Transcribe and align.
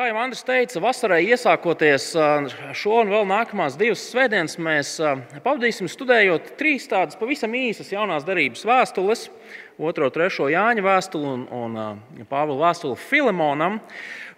Kā 0.00 0.06
jau 0.08 0.16
Andris 0.16 0.46
teica, 0.48 0.80
vasarai 0.80 1.26
iesākoties 1.28 2.04
šo 2.80 3.02
un 3.02 3.10
vēl 3.12 3.26
nākamās 3.28 3.74
divas 3.76 4.00
svētdienas, 4.08 4.54
mēs 4.56 4.94
pavadīsim 5.44 5.90
studējot 5.92 6.54
trīs 6.56 6.86
tādas 6.88 7.18
pavisam 7.20 7.52
īsas 7.58 7.90
jaunās 7.92 8.24
darbības 8.24 8.62
vēstules, 8.64 9.26
2, 9.76 10.06
3 10.14 10.46
Jāņa 10.54 10.84
vēstuli 10.86 11.28
un, 11.28 11.42
un 11.52 12.24
Pāvila 12.30 12.70
vēstuli 12.70 12.96
Filemonam. 12.96 13.76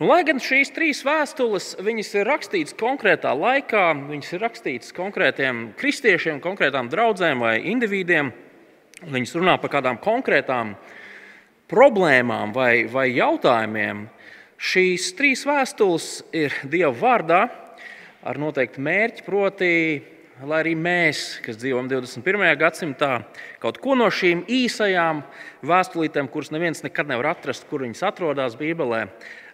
Un, 0.01 0.09
lai 0.09 0.25
gan 0.27 0.43
šīs 0.43 0.75
trīs 0.75 1.05
vēstules 1.07 1.69
ir 1.79 2.27
rakstītas 2.27 2.75
konkrētā 2.83 3.31
laikā, 3.31 3.85
viņas 4.09 4.33
ir 4.35 4.43
rakstītas 4.43 4.91
konkrētiem 4.97 5.69
kristiešiem, 5.79 6.41
konkrētām 6.43 6.91
draudzēm 6.91 7.47
vai 7.47 7.61
individiem, 7.71 8.33
viņas 9.15 9.37
runā 9.39 9.55
par 9.63 9.77
kādām 9.77 10.03
konkrētām 10.03 10.75
problēmām 11.71 12.51
vai, 12.51 12.73
vai 12.91 13.13
jautājumiem, 13.15 14.03
Šīs 14.63 15.09
trīs 15.19 15.41
vēstules 15.43 16.05
ir 16.39 16.55
Dieva 16.70 16.93
vārdā 16.95 17.41
ar 18.23 18.39
noteiktu 18.39 18.79
mērķi, 18.87 19.25
proti, 19.27 19.70
lai 20.47 20.61
arī 20.62 20.77
mēs, 20.79 21.41
kas 21.43 21.57
dzīvojam 21.59 21.89
21. 21.91 22.45
gadsimtā, 22.61 23.09
kaut 23.59 23.80
ko 23.83 23.97
no 23.98 24.06
šīm 24.06 24.45
īsajām 24.47 25.25
vēstulītēm, 25.67 26.29
kuras 26.30 26.53
neviens 26.55 26.84
nekad 26.87 27.11
nevar 27.11 27.33
atrast, 27.33 27.67
kur 27.67 27.83
viņas 27.83 28.05
atrodas 28.06 28.55
Bībelē, 28.61 29.01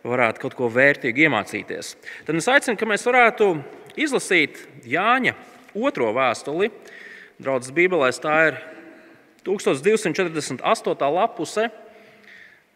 varētu 0.04 0.42
kaut 0.42 0.58
ko 0.58 0.68
vērtīgu 0.74 1.24
iemācīties. 1.24 1.94
Tad 2.28 2.36
es 2.36 2.50
aicinu, 2.52 2.76
ka 2.76 2.90
mēs 2.92 3.08
varētu 3.08 3.48
izlasīt 3.96 4.60
Jāņa 4.92 5.32
otro 5.72 6.10
vēstuli. 6.18 6.68
Draudzes 7.40 7.72
Bībelē 7.72 8.12
tā 8.20 8.36
ir 8.50 8.60
1248. 9.48 11.10
lapuse 11.16 11.70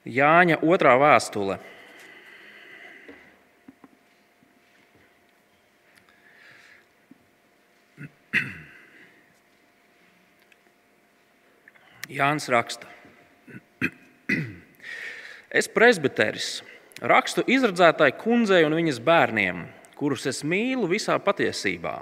Jāņa 0.09 0.63
otrā 0.65 0.97
vēstule. 0.97 1.61
Jānis 12.13 12.49
raksta, 12.53 12.89
es 15.49 15.69
presbiteris 15.73 16.61
rakstu 17.01 17.45
izredzētāji 17.49 18.19
kundzei 18.21 18.63
un 18.67 18.77
viņas 18.77 19.01
bērniem, 19.05 19.63
kurus 19.97 20.27
es 20.29 20.43
mīlu 20.45 20.91
visā 20.91 21.17
patiesībā. 21.23 22.01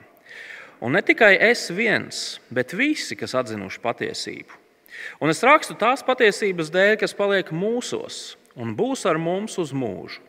Un 0.80 0.96
ne 0.96 1.02
tikai 1.04 1.34
es 1.50 1.66
viens, 1.70 2.40
bet 2.50 2.72
visi, 2.76 3.16
kas 3.16 3.36
atzinuši 3.36 3.82
patiesību. 3.84 4.56
Un 5.20 5.32
es 5.32 5.42
rakstu 5.44 5.76
tās 5.78 6.02
patiesības 6.04 6.72
dēļ, 6.72 6.94
kas 7.00 7.16
paliek 7.16 7.52
mūsos 7.52 8.34
un 8.58 8.74
būs 8.76 9.06
ar 9.08 9.20
mums 9.20 9.58
uz 9.60 9.72
mūžu. 9.76 10.24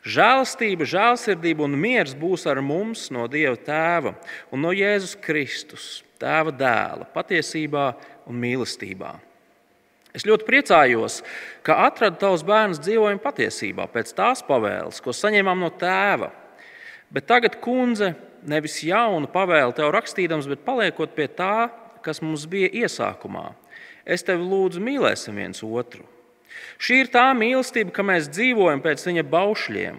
Žēlastība, 0.00 0.86
žēlsirdība 0.88 1.66
un 1.66 1.76
miers 1.76 2.14
būs 2.16 2.46
ar 2.48 2.62
mums 2.64 3.10
no 3.12 3.26
Dieva 3.28 3.58
Tēva 3.60 4.14
un 4.48 4.62
no 4.64 4.72
Jēzus 4.72 5.18
Kristus, 5.20 5.88
Tēva 6.20 6.54
dēla, 6.56 7.04
patiesībā 7.12 7.90
un 8.28 8.40
mīlestībā. 8.40 9.14
Es 10.16 10.26
ļoti 10.26 10.46
priecājos, 10.46 11.20
ka 11.62 11.76
atradu 11.86 12.18
tavus 12.18 12.42
bērnus 12.46 12.80
dzīvojumu 12.82 13.22
patiesībā, 13.22 13.86
pēc 13.92 14.10
tās 14.18 14.42
pavēles, 14.46 14.98
ko 15.04 15.14
saņēmām 15.14 15.62
no 15.62 15.70
tēva. 15.70 16.32
Bet 17.14 17.28
tagad, 17.30 17.60
kundze, 17.62 18.14
nevis 18.46 18.80
jaunu 18.86 19.30
pavēli 19.30 19.76
tev 19.78 19.92
rakstīdams, 19.94 20.48
bet 20.50 20.66
paliekot 20.66 21.14
pie 21.14 21.28
tā, 21.30 21.70
kas 22.02 22.22
mums 22.24 22.46
bija 22.50 22.70
iesākumā. 22.82 23.52
Es 24.02 24.24
tevi 24.26 24.42
lūdzu, 24.42 24.82
mīlēsim 24.82 25.38
viens 25.38 25.62
otru. 25.62 26.06
Šī 26.80 27.04
ir 27.04 27.10
tā 27.12 27.28
mīlestība, 27.36 27.92
ka 27.94 28.02
mēs 28.06 28.30
dzīvojam 28.32 28.82
pēc 28.82 29.04
viņa 29.06 29.24
baušļiem, 29.30 29.98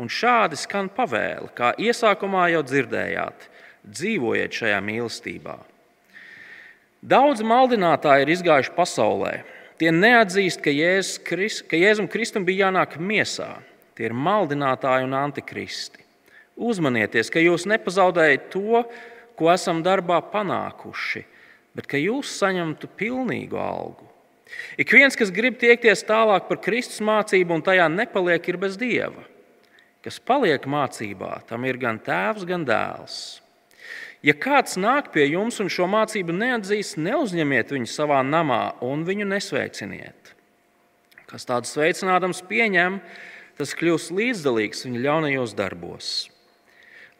un 0.00 0.10
šādi 0.10 0.58
skan 0.58 0.88
pavēle, 0.90 1.52
kā 1.54 1.74
iesākumā 1.78 2.48
jau 2.54 2.62
dzirdējāt. 2.66 3.48
Dzīvojiet 3.82 4.58
šajā 4.58 4.78
mīlestībā. 4.82 5.56
Daudz 7.02 7.42
maldinātāji 7.42 8.22
ir 8.22 8.30
izgājuši 8.36 8.72
pasaulē. 8.76 9.32
Tie 9.82 9.90
neatzīst, 9.90 10.60
ka, 10.62 10.70
Jēzus 10.70 11.18
Krist, 11.26 11.64
ka 11.66 11.74
Jēzum 11.74 12.06
Kristum 12.06 12.44
bija 12.46 12.68
jānāk 12.68 12.94
miesā. 13.02 13.56
Tie 13.98 14.06
ir 14.06 14.14
maldinātāji 14.14 15.08
un 15.08 15.16
antikristi. 15.18 16.04
Uzmanieties, 16.54 17.32
ka 17.32 17.42
jūs 17.42 17.66
nepazaudējat 17.66 18.46
to, 18.54 18.84
ko 19.34 19.50
esam 19.50 19.82
darbā 19.82 20.20
panākuši, 20.30 21.24
bet 21.74 21.90
ka 21.90 21.98
jūs 21.98 22.36
saņemtu 22.38 22.92
pilnīgu 23.00 23.58
algu. 23.58 24.06
Ik 24.78 24.92
viens, 24.94 25.18
kas 25.18 25.32
grib 25.34 25.58
tiekties 25.58 26.04
tālāk 26.06 26.46
par 26.46 26.60
Kristus 26.62 27.02
mācību 27.02 27.56
un 27.56 27.66
tajā 27.66 27.88
nepaliek, 27.90 28.46
ir 28.46 28.60
bez 28.62 28.78
dieva. 28.78 29.26
Kas 30.06 30.22
paliek 30.22 30.62
mācībā, 30.70 31.40
tam 31.50 31.66
ir 31.66 31.82
gan 31.82 31.98
tēvs, 31.98 32.46
gan 32.46 32.62
dēls. 32.68 33.22
Ja 34.22 34.36
kāds 34.38 34.76
nāk 34.78 35.10
pie 35.14 35.24
jums 35.26 35.58
un 35.62 35.70
šo 35.72 35.88
mācību 35.90 36.34
neatzīs, 36.36 36.94
neuzņemiet 36.94 37.72
viņu 37.74 37.90
savā 37.90 38.20
namā 38.22 38.76
un 38.86 39.02
viņu 39.06 39.26
nesveiciniet. 39.26 40.30
Kas 41.26 41.48
tādu 41.48 41.66
sveicinādams 41.66 42.44
pieņem, 42.46 43.00
tas 43.58 43.74
kļūs 43.78 44.12
līdzdalīgs 44.14 44.86
viņa 44.86 45.02
ļaunajos 45.08 45.56
darbos. 45.58 46.12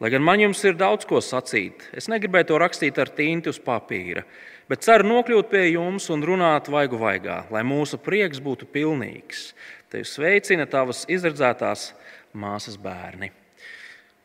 Lai 0.03 0.11
gan 0.15 0.23
man 0.27 0.41
jums 0.43 0.63
ir 0.67 0.79
daudz 0.79 1.07
ko 1.07 1.21
sacīt, 1.23 1.85
es 1.95 2.09
negribēju 2.11 2.53
to 2.53 2.63
rakstīt 2.63 2.99
ar 2.99 3.11
tinti 3.15 3.51
uz 3.51 3.59
papīra, 3.63 4.25
bet 4.71 4.87
ceru 4.87 5.07
nokļūt 5.11 5.51
pie 5.51 5.67
jums 5.73 6.09
un 6.15 6.23
runāt 6.27 6.71
vaigu 6.71 7.03
vaigā, 7.03 7.45
lai 7.55 7.63
mūsu 7.67 7.99
prieks 8.03 8.43
būtu 8.43 8.71
pilnīgs. 8.71 9.53
Tevi 9.91 10.07
sveicina 10.09 10.67
tavas 10.71 11.05
izredzētās 11.11 11.93
māsas 12.33 12.79
bērni. 12.79 13.31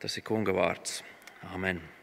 Tas 0.01 0.17
ir 0.17 0.25
kunga 0.25 0.53
vārds. 0.53 1.01
Amen. 1.53 1.96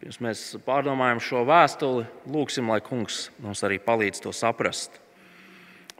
Pirms 0.00 0.16
mēs 0.24 0.42
pārdomājam 0.64 1.18
šo 1.20 1.42
vēstuli, 1.44 2.06
lūgsim, 2.32 2.70
lai 2.72 2.78
Kungs 2.80 3.26
mums 3.44 3.60
arī 3.66 3.76
palīdz 3.84 4.22
to 4.24 4.30
saprast. 4.32 4.94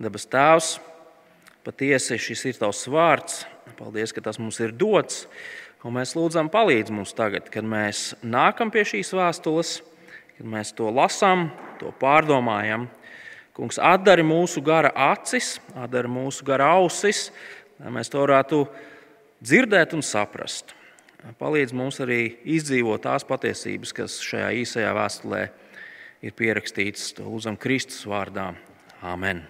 Dabas 0.00 0.25
Tēvs, 0.33 0.69
patiesi 1.66 2.16
šis 2.16 2.47
ir 2.49 2.60
Tavs 2.62 2.81
vārds. 2.89 3.43
Paldies, 3.77 4.15
ka 4.16 4.22
tas 4.25 4.41
mums 4.41 4.56
ir 4.65 4.72
dots. 4.72 5.27
Un 5.84 5.99
mēs 5.99 6.15
lūdzam, 6.16 6.49
palīdz 6.49 6.94
mums 6.97 7.12
tagad, 7.12 7.53
kad 7.53 7.69
mēs 7.69 8.15
nākam 8.25 8.72
pie 8.72 8.87
šīs 8.89 9.12
vēstules, 9.21 9.75
kad 10.39 10.49
mēs 10.49 10.72
to 10.81 10.89
lasām, 10.89 11.50
to 11.77 11.93
pārdomājam. 12.00 12.89
Kungs, 13.53 13.77
atdari 13.77 14.25
mūsu 14.25 14.65
gara 14.65 14.94
acis, 15.12 15.59
atdari 15.77 16.09
mūsu 16.09 16.49
gara 16.49 16.72
ausis, 16.78 17.27
lai 17.77 17.93
mēs 18.00 18.09
to 18.09 18.25
varētu 18.25 18.65
dzirdēt 19.44 19.93
un 19.93 20.00
saprast. 20.00 20.72
Palīdz 21.20 21.75
mums 21.76 21.98
arī 22.00 22.38
izdzīvot 22.48 23.03
tās 23.04 23.26
patiesības, 23.28 23.92
kas 23.92 24.16
šajā 24.25 24.50
īsajā 24.62 24.92
vēstulē 24.97 25.41
ir 26.25 26.36
pierakstītas 26.36 27.12
Lūdzam 27.20 27.58
Kristus 27.60 28.06
vārdā. 28.08 28.50
Amen. 29.04 29.42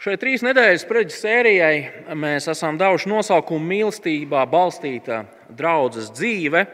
Šai 0.00 0.18
trīs 0.20 0.44
nedēļas 0.44 0.86
preģis 0.88 1.20
sērijai 1.24 2.14
mēs 2.16 2.48
esam 2.52 2.76
devuši 2.80 3.08
nosaukumu 3.08 3.68
mīlestībā 3.72 4.46
balstīta 4.48 5.22
draudzes 5.56 6.08
dzīve, 6.16 6.64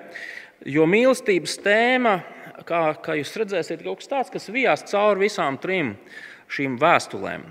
jo 0.66 0.86
mīlestības 0.90 1.56
tēma, 1.62 2.16
kā, 2.66 2.82
kā 3.02 3.16
jūs 3.18 3.34
redzēsiet, 3.42 3.82
ir 3.82 3.90
kaut 3.90 4.02
kas 4.02 4.10
tāds, 4.12 4.34
kas 4.34 4.50
vijās 4.54 4.86
cauri 4.90 5.28
visām 5.28 5.58
trim 5.62 5.94
šīm 6.50 6.78
vēstulēm. 6.82 7.46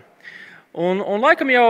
Un, 0.75 0.99
un 0.99 1.23
laikam 1.23 1.51
jau 1.51 1.69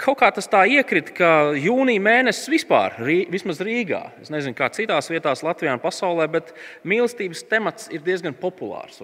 kaut 0.00 0.20
kā 0.20 0.30
tas 0.34 0.48
tā 0.50 0.64
iekrita, 0.70 1.14
ka 1.16 1.30
jūnija 1.58 2.02
mēnesis 2.02 2.50
vispār, 2.50 2.96
vismaz 3.32 3.60
Rīgā, 3.64 4.02
es 4.22 4.32
nezinu, 4.32 4.56
kā 4.56 4.70
citās 4.74 5.10
vietās 5.12 5.44
Latvijā 5.44 5.76
un 5.76 5.82
pasaulē, 5.82 6.28
bet 6.32 6.54
mīlestības 6.88 7.44
temats 7.50 7.90
ir 7.92 8.04
diezgan 8.06 8.36
populārs. 8.36 9.00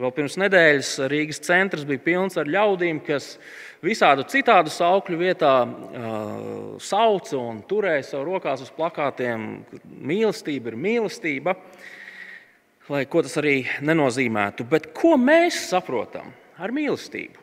Vēl 0.00 0.12
pirms 0.16 0.38
nedēļas 0.40 0.90
Rīgas 1.12 1.42
centrs 1.44 1.84
bija 1.84 2.00
pilns 2.00 2.38
ar 2.40 2.48
ļaudīm, 2.48 3.02
kas 3.04 3.34
visādu 3.84 4.24
citādu 4.30 4.72
saukļu 4.72 5.18
vietā 5.20 5.54
uh, 5.66 6.14
sauca 6.80 7.36
un 7.36 7.60
turēja 7.68 8.06
savu 8.12 8.30
rokās 8.30 8.62
uz 8.64 8.70
plakātiem. 8.76 9.48
Mīlestība 9.84 10.72
ir 10.72 10.78
mīlestība, 10.80 11.56
lai 12.90 13.04
ko 13.10 13.24
tas 13.26 13.36
arī 13.42 13.58
nenozīmētu. 13.84 14.64
Bet 14.70 14.88
ko 14.96 15.18
mēs 15.20 15.66
saprotam 15.68 16.32
ar 16.56 16.72
mīlestību? 16.76 17.39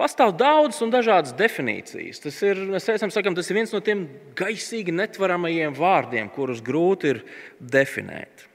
Pastāv 0.00 0.30
daudzas 0.40 0.80
un 0.80 0.92
dažādas 0.94 1.34
definīcijas. 1.36 2.22
Tas 2.24 2.38
ir, 2.46 2.62
esam, 2.78 3.10
sakam, 3.12 3.34
tas 3.36 3.50
ir 3.50 3.58
viens 3.58 3.74
no 3.74 3.82
tiem 3.84 4.06
gaisīgi 4.38 4.94
netvaramajiem 4.96 5.74
vārdiem, 5.76 6.30
kurus 6.32 6.62
grūti 6.64 7.10
ir 7.10 7.20
definēt. 7.60 8.46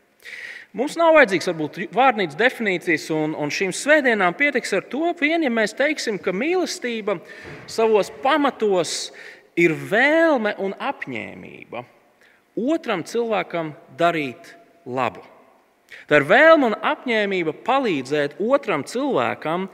Mums 0.75 0.97
nav 0.97 1.13
vajadzīgs 1.15 1.51
varbūt 1.51 1.77
vārnīcas 1.95 2.39
definīcijas, 2.39 3.05
un, 3.13 3.37
un 3.37 3.53
šīm 3.53 3.75
svētdienām 3.77 4.33
pietiks 4.35 4.73
ar 4.75 4.89
to 4.89 5.13
vien, 5.21 5.45
ja 5.45 5.53
mēs 5.53 5.77
teiksim, 5.77 6.17
ka 6.19 6.33
mīlestība 6.35 7.19
savos 7.69 8.09
pamatos 8.25 9.13
ir 9.55 9.77
vēlme 9.93 10.57
un 10.65 10.73
apņēmība 10.73 11.85
otram 12.73 13.05
cilvēkam 13.05 13.75
darīt 14.01 14.55
labu. 14.89 15.21
Tā 16.09 16.23
ir 16.23 16.27
vēlme 16.27 16.73
un 16.73 16.79
apņēmība 16.81 17.53
palīdzēt 17.69 18.39
otram 18.41 18.83
cilvēkam 18.89 19.69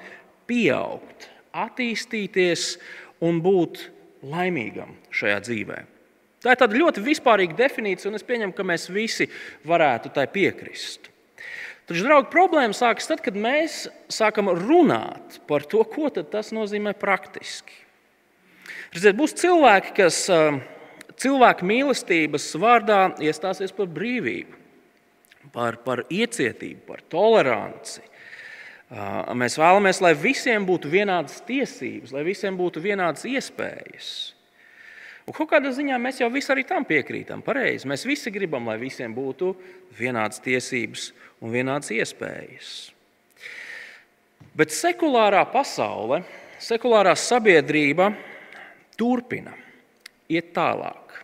pieaugt 0.52 1.31
attīstīties 1.53 2.75
un 3.24 3.42
būt 3.44 3.86
laimīgam 4.25 4.94
šajā 5.13 5.39
dzīvē. 5.48 5.80
Tā 6.42 6.56
ir 6.56 6.57
tāda 6.57 6.77
ļoti 6.77 7.03
vispārīga 7.06 7.57
definīcija, 7.57 8.09
un 8.09 8.18
es 8.18 8.25
pieņemu, 8.25 8.56
ka 8.57 8.65
mēs 8.65 8.88
visi 8.89 9.27
varētu 9.68 10.09
tai 10.15 10.25
piekrist. 10.31 11.12
Taču, 11.89 12.06
draugi, 12.06 12.31
problēma 12.33 12.74
sākas 12.77 13.09
tad, 13.09 13.21
kad 13.25 13.38
mēs 13.38 13.83
sākam 14.09 14.50
runāt 14.56 15.42
par 15.50 15.65
to, 15.69 15.83
ko 15.86 16.09
tas 16.09 16.53
nozīmē 16.56 16.94
praktiski. 16.98 17.75
Redziet, 18.95 19.18
būs 19.18 19.36
cilvēki, 19.38 19.94
kas 19.98 20.24
cilvēku 21.21 21.68
mīlestības 21.68 22.48
vārdā 22.62 23.01
iestāsies 23.21 23.74
par 23.75 23.89
brīvību, 23.92 24.57
par, 25.53 25.77
par 25.86 26.06
iecietību, 26.09 26.86
par 26.88 27.03
toleranci. 27.12 28.03
Mēs 28.92 29.56
vēlamies, 29.56 30.02
lai 30.04 30.12
visiem 30.20 30.66
būtu 30.68 30.90
vienādas 30.92 31.40
tiesības, 31.48 32.12
lai 32.12 32.26
visiem 32.28 32.58
būtu 32.60 32.82
vienādas 32.84 33.24
iespējas. 33.30 34.10
Un 35.24 35.36
kaut 35.38 35.48
kādā 35.54 35.70
ziņā 35.72 35.96
mēs 36.02 36.20
jau 36.20 36.28
visi 36.34 36.52
arī 36.52 36.66
tam 36.68 36.84
piekrītam. 36.88 37.44
Pareizi. 37.46 37.88
Mēs 37.88 38.04
visi 38.04 38.34
gribam, 38.34 38.66
lai 38.68 38.76
visiem 38.82 39.14
būtu 39.16 39.54
vienādas 39.96 40.42
tiesības 40.44 41.12
un 41.40 41.54
vienādas 41.54 41.94
iespējas. 41.96 42.72
Bet 44.58 44.74
sekulārā 44.76 45.46
pasaule, 45.54 46.24
sekulārā 46.60 47.14
sabiedrība 47.16 48.10
turpina 49.00 49.54
iet 50.28 50.52
tālāk. 50.58 51.16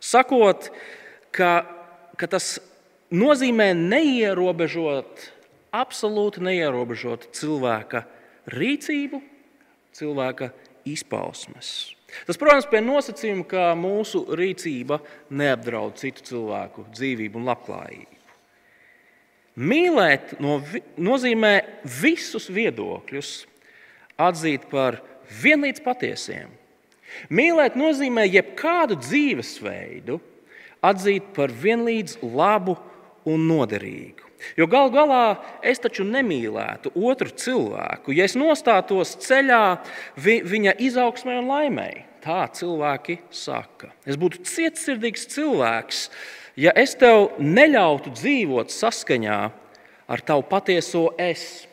Sakot, 0.00 0.70
ka, 1.36 1.50
ka 2.16 2.30
tas 2.32 2.54
nozīmē 3.12 3.74
neierobežot, 3.76 5.26
absolūti 5.74 6.42
neierobežot 6.44 7.30
cilvēka 7.36 8.04
rīcību, 8.50 9.20
cilvēka 9.96 10.50
izpausmes. 10.88 11.72
Tas, 12.26 12.38
protams, 12.40 12.66
pie 12.70 12.80
nosacījuma, 12.82 13.44
ka 13.46 13.66
mūsu 13.78 14.24
rīcība 14.34 14.98
neapdraud 15.30 15.98
citu 16.00 16.24
cilvēku 16.26 16.88
dzīvību 16.90 17.38
un 17.38 17.50
labklājību. 17.50 18.16
Mīlēt 19.60 20.38
no, 20.40 20.60
nozīmē 20.98 21.54
visus 22.00 22.48
viedokļus 22.54 23.32
atzīt 24.20 24.66
par 24.70 25.00
vienlīdz 25.42 25.82
patiesiem. 25.84 26.50
Mīlēt 27.34 27.76
nozīmē 27.78 28.24
jebkādu 28.30 28.98
dzīvesveidu 29.02 30.20
atzīt 30.86 31.32
par 31.36 31.52
vienlīdz 31.52 32.20
labu 32.22 32.76
un 33.28 33.46
noderīgu. 33.50 34.29
Jo 34.58 34.66
galu 34.70 34.92
galā 34.94 35.24
es 35.66 35.82
taču 35.82 36.04
nemīlētu 36.08 36.92
otru 36.96 37.32
cilvēku, 37.32 38.14
ja 38.16 38.26
es 38.28 38.36
nostātos 38.38 39.16
ceļā 39.24 39.64
vi, 40.16 40.40
viņa 40.46 40.76
izaugsmē 40.90 41.38
un 41.42 41.50
laimēji. 41.50 42.06
Tā 42.20 42.44
cilvēki 42.52 43.16
saka. 43.32 43.94
Es 44.04 44.18
būtu 44.20 44.42
cietsirdīgs 44.44 45.24
cilvēks, 45.32 46.02
ja 46.60 46.74
es 46.76 46.92
tev 47.00 47.30
neļautu 47.40 48.12
dzīvot 48.12 48.72
saskaņā 48.74 49.40
ar 50.10 50.24
tavu 50.26 50.44
patieso 50.50 51.06
es, 51.16 51.64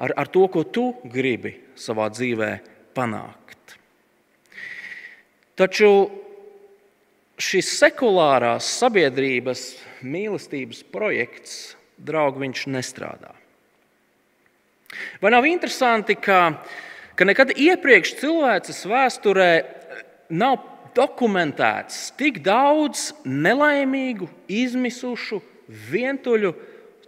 ar, 0.00 0.14
ar 0.16 0.30
to, 0.32 0.46
ko 0.50 0.64
tu 0.64 0.88
gribi 1.04 1.54
savā 1.78 2.08
dzīvē 2.10 2.50
panākt. 2.96 3.76
Taču 5.56 5.90
šis 7.40 7.68
sekulārās 7.78 8.68
sabiedrības 8.80 9.68
mīlestības 10.06 10.84
projekts, 10.92 11.74
draugi, 11.96 12.44
viņš 12.44 12.66
nestrādā. 12.72 13.32
Vai 15.20 15.32
nav 15.34 15.46
interesanti, 15.48 16.14
ka, 16.14 16.62
ka 17.18 17.26
nekad 17.26 17.52
iepriekš 17.56 18.14
cilvēces 18.20 18.84
vēsturē 18.88 19.50
nav 20.30 20.60
dokumentēts 20.96 22.12
tik 22.16 22.40
daudz 22.44 23.10
nelaimīgu, 23.24 24.28
izmisušu, 24.48 25.42
vientuļu 25.66 26.54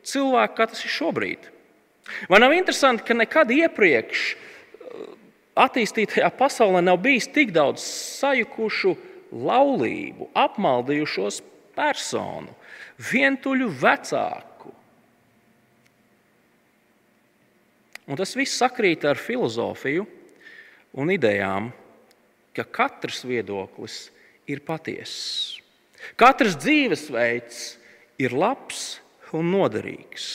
cilvēku, 0.06 0.56
kā 0.58 0.66
tas 0.70 0.84
ir 0.84 0.92
šobrīd? 0.92 1.48
Vai 2.28 2.40
nav 2.40 2.54
interesanti, 2.56 3.04
ka 3.06 3.16
nekad 3.16 3.52
iepriekš 3.52 4.24
uh, 4.32 5.08
attīstītajā 5.64 6.30
pasaulē 6.38 6.82
nav 6.84 7.00
bijis 7.04 7.28
tik 7.32 7.52
daudz 7.54 7.84
sajukušu 8.18 8.94
laulību, 9.32 10.30
apmaldījušos 10.36 11.42
personu, 11.76 12.54
vientuļu 12.98 13.68
vecāku. 13.80 14.72
Un 18.08 18.16
tas 18.18 18.32
viss 18.38 18.58
sakrīt 18.58 19.04
ar 19.04 19.20
filozofiju 19.20 20.06
un 20.98 21.12
idejām, 21.12 21.68
ka 22.56 22.64
katrs 22.64 23.22
viedoklis 23.28 24.08
ir 24.48 24.62
patiess. 24.66 25.58
Katrs 26.18 26.56
dzīvesveids 26.58 27.60
ir 28.18 28.34
labs 28.34 28.98
un 29.36 29.50
noderīgs. 29.52 30.26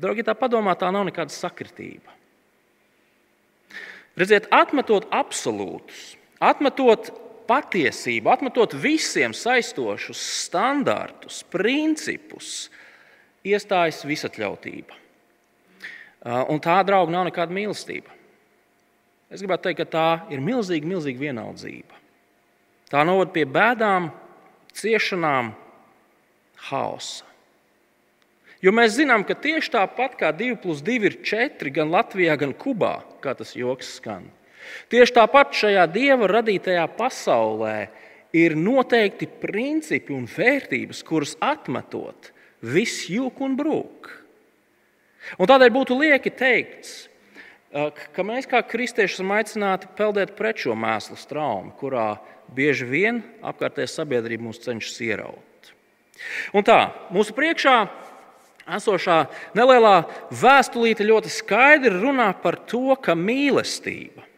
Draugi, 0.00 0.24
tā 0.26 0.34
padomā, 0.34 0.74
tā 0.78 0.88
nav 0.90 1.04
nekāda 1.06 1.34
sakritība. 1.34 2.10
Redziet, 4.18 4.48
atmetot 4.52 5.06
absolūtus, 5.14 6.16
atmetot 6.42 7.12
patiesību, 7.48 8.30
atmetot 8.32 8.74
visiem 8.78 9.34
saistošus 9.36 10.20
standartus, 10.46 11.42
principus, 11.52 12.70
iestājas 13.46 14.02
visatļautība. 14.06 14.98
Un 16.52 16.60
tā, 16.62 16.76
draugi, 16.86 17.14
nav 17.14 17.26
nekāda 17.26 17.54
mīlestība. 17.54 18.12
Es 19.32 19.40
gribētu 19.42 19.70
teikt, 19.70 19.80
ka 19.82 19.88
tā 19.90 20.08
ir 20.34 20.42
milzīga, 20.44 20.86
milzīga 20.86 21.24
vienaldzība. 21.24 21.98
Tā 22.92 23.02
novada 23.08 23.32
pie 23.32 23.46
bēdām, 23.48 24.10
ciešanām, 24.76 25.54
haosa. 26.68 27.26
Jo 28.62 28.70
mēs 28.70 28.94
zinām, 28.94 29.24
ka 29.26 29.34
tieši 29.34 29.72
tāpat 29.74 30.14
kā 30.20 30.30
2 30.36 30.60
plus 30.62 30.84
2 30.86 31.08
ir 31.08 31.16
4 31.26 31.72
gan 31.74 31.90
Latvijā, 31.90 32.36
gan 32.38 32.52
Kubā, 32.54 33.00
kā 33.24 33.34
tas 33.34 33.56
joks 33.58 33.96
skan. 33.96 34.28
Tieši 34.92 35.16
tāpat 35.16 35.54
šajā 35.56 35.86
dieva 35.92 36.28
radītajā 36.30 36.84
pasaulē 36.98 37.76
ir 38.36 38.56
noteikti 38.56 39.28
principi 39.42 40.14
un 40.16 40.26
vērtības, 40.30 41.02
kuras 41.06 41.36
atmetot, 41.42 42.32
viss 42.64 43.08
jūg 43.12 43.40
un 43.44 43.56
brūk. 43.58 44.10
Un 45.38 45.48
tādēļ 45.48 45.72
būtu 45.72 45.96
lieki 46.00 46.32
teikt, 46.34 46.90
ka 48.12 48.24
mēs 48.26 48.48
kā 48.50 48.60
kristieši 48.66 49.20
esam 49.20 49.32
aicināti 49.36 49.90
peldēt 49.96 50.34
pret 50.36 50.64
šo 50.64 50.76
mēslu 50.76 51.16
traumu, 51.28 51.72
kurā 51.78 52.16
bieži 52.52 52.88
vien 52.88 53.22
apkārtējā 53.44 53.88
sabiedrība 53.88 54.48
mūs 54.48 54.60
cenšas 54.64 54.98
ieraut. 55.04 55.72
Un 56.52 56.66
tā, 56.66 56.92
mūsu 57.14 57.34
priekšā 57.36 57.76
esošā 58.76 59.22
nelielā 59.58 60.02
vēstulīte 60.42 61.06
ļoti 61.06 61.32
skaidri 61.32 61.94
runā 61.96 62.30
par 62.42 62.60
to, 62.68 62.92
ka 63.00 63.16
mīlestība 63.18 64.31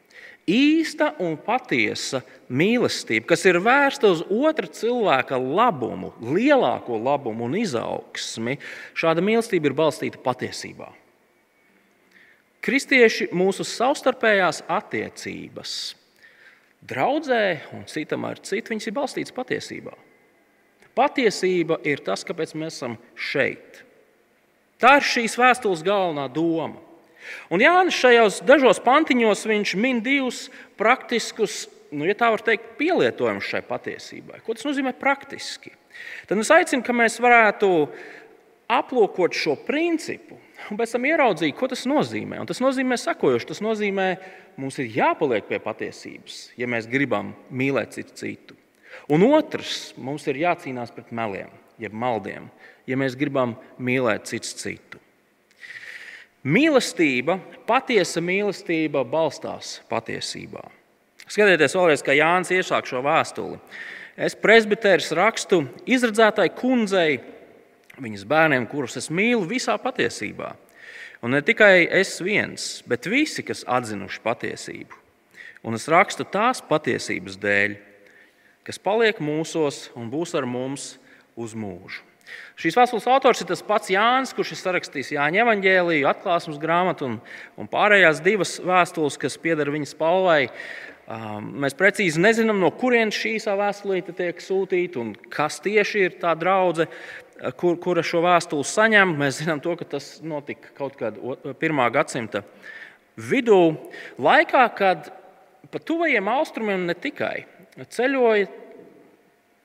Īsta 0.45 1.15
un 1.25 1.39
patiesa 1.41 2.21
mīlestība, 2.53 3.31
kas 3.31 3.47
ir 3.49 3.57
vērsta 3.65 4.11
uz 4.13 4.21
otra 4.29 4.69
cilvēka 4.69 5.39
labumu, 5.41 6.13
lielāko 6.21 6.99
labumu 7.01 7.47
un 7.49 7.57
izaugsmi, 7.57 8.59
šāda 8.93 9.25
mīlestība 9.25 9.71
ir 9.71 9.77
balstīta 9.79 10.21
patiesībā. 10.21 10.91
Kristieši 12.65 13.31
mūsu 13.37 13.65
savstarpējās 13.69 14.63
attiecības, 14.69 15.73
draudzē 16.85 17.45
un 17.77 17.89
citam 17.89 18.29
ar 18.29 18.41
citu, 18.45 18.75
viņas 18.75 18.89
ir 18.89 18.97
balstītas 19.01 19.37
patiesībā. 19.37 19.97
Patiesība 20.95 21.81
ir 21.89 22.05
tas, 22.05 22.23
kāpēc 22.25 22.53
mēs 22.61 22.77
esam 22.77 23.01
šeit. 23.17 23.81
Tā 24.77 24.99
ir 25.01 25.09
šīs 25.09 25.39
vēstules 25.41 25.83
galvenā 25.87 26.29
doma. 26.29 26.84
Un 27.53 27.63
Jānis 27.63 27.97
šajos 27.99 28.43
dažos 28.47 28.81
pantiņos 28.85 29.47
min 29.81 30.03
divus 30.05 30.49
praktiskus, 30.81 31.65
nu, 31.95 32.07
ja 32.09 32.17
tā 32.19 32.31
var 32.35 32.43
teikt, 32.45 32.75
pielietojumus 32.81 33.49
šai 33.49 33.63
patiesībai. 33.69 34.43
Ko 34.45 34.57
tas 34.57 34.67
nozīmē 34.67 34.95
praktiski? 34.99 35.75
Tad 36.29 36.41
es 36.43 36.51
aicinu, 36.51 36.83
ka 36.85 36.97
mēs 36.97 37.21
varētu 37.23 37.71
aplūkot 38.75 39.37
šo 39.37 39.55
principu 39.67 40.39
un 40.71 40.79
pēc 40.81 40.95
tam 40.95 41.07
ieraudzīt, 41.09 41.55
ko 41.59 41.69
tas 41.71 41.85
nozīmē. 41.89 42.41
Un 42.41 42.49
tas 42.49 42.63
nozīmē 42.63 42.97
sakojoši. 43.01 43.49
Tas 43.51 43.63
nozīmē, 43.65 44.09
mums 44.61 44.79
ir 44.81 44.91
jāpaliek 44.95 45.47
pie 45.49 45.61
patiesības, 45.63 46.41
ja 46.61 46.69
mēs 46.71 46.89
gribam 46.91 47.35
mīlēt 47.53 47.97
citu 47.99 48.19
citu. 48.21 48.59
Un 49.13 49.27
otrs, 49.27 49.93
mums 50.01 50.25
ir 50.31 50.41
jācīnās 50.45 50.93
pret 50.95 51.11
meliem, 51.15 51.51
jeb 51.83 51.97
maldiem, 51.99 52.49
ja 52.89 52.99
mēs 53.01 53.19
gribam 53.19 53.57
mīlēt 53.83 54.31
citu 54.31 54.55
citu. 54.63 55.04
Mīlestība, 56.45 57.39
patiesa 57.65 58.21
mīlestība 58.21 59.01
balstās 59.09 59.79
patiesībā. 59.89 60.61
Skatieties, 61.25 61.73
vēlreiz, 61.73 62.03
kā 62.05 62.13
Jānis 62.13 62.53
iesāk 62.53 62.85
šo 62.85 63.01
vēstuli. 63.05 63.57
Es 64.15 64.37
presbiteris 64.37 65.09
rakstu 65.17 65.63
izredzētai 65.89 66.51
kundzei, 66.53 67.17
viņas 67.97 68.27
bērniem, 68.29 68.69
kurus 68.69 68.99
es 69.01 69.09
mīlu 69.09 69.49
visā 69.49 69.79
patiesībā. 69.81 70.53
Un 71.25 71.33
ne 71.33 71.41
tikai 71.41 71.87
es 71.89 72.19
viens, 72.21 72.83
bet 72.85 73.09
visi, 73.09 73.41
kas 73.41 73.65
atzinuši 73.65 74.21
patiesību. 74.21 75.01
Un 75.65 75.79
es 75.79 75.89
rakstu 75.89 76.29
tās 76.29 76.61
patiesības 76.61 77.41
dēļ, 77.41 77.79
kas 78.69 78.77
paliek 78.77 79.17
mūsos 79.17 79.87
un 79.97 80.13
būs 80.13 80.37
ar 80.37 80.45
mums 80.45 80.99
uz 81.41 81.57
mūžu. 81.57 82.05
Šīs 82.61 82.77
vēstules 82.79 83.07
autors 83.11 83.43
ir 83.43 83.49
tas 83.51 83.63
pats 83.67 83.91
Jānis, 83.93 84.33
kurš 84.37 84.55
ir 84.55 84.61
sarakstījis 84.61 85.15
Jāņa 85.17 85.43
evanģēliju, 85.43 86.09
atklāsmes 86.09 86.61
grāmatu 86.63 87.09
un, 87.09 87.17
un 87.61 87.71
pārējās 87.71 88.23
divas 88.25 88.57
vēstules, 88.65 89.19
kas 89.21 89.39
pieder 89.43 89.73
viņa 89.75 89.91
spalvai. 89.91 90.43
Um, 91.05 91.51
mēs 91.61 91.77
precīzi 91.77 92.23
nezinām, 92.23 92.63
no 92.63 92.71
kurienes 92.73 93.19
šī 93.19 93.35
vēstulīte 93.45 94.15
tiek 94.17 94.39
sūtīta 94.41 95.03
un 95.03 95.13
kas 95.33 95.59
tieši 95.65 96.07
ir 96.07 96.17
tā 96.23 96.33
draudzene, 96.39 96.89
kur, 97.61 97.77
kura 97.83 98.05
šo 98.07 98.23
vēstuli 98.25 98.65
saņem. 98.65 99.13
Mēs 99.21 99.43
zinām, 99.43 99.61
to, 99.61 99.75
ka 99.77 99.85
tas 99.97 100.23
notika 100.25 100.73
kaut 100.79 100.97
kādā 101.01 101.55
pirmā 101.61 101.91
gadsimta 101.93 102.45
vidū, 103.21 103.77
laikā, 104.19 104.65
kad 104.79 105.11
pa 105.71 105.81
tuvajiem 105.83 106.29
austrumiem 106.31 106.87
ne 106.89 106.97
tikai 106.97 107.45
ceļoja 107.83 108.49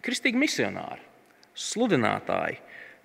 kristīgi 0.06 0.40
misionāri, 0.40 1.02
sludinātāji, 1.60 2.60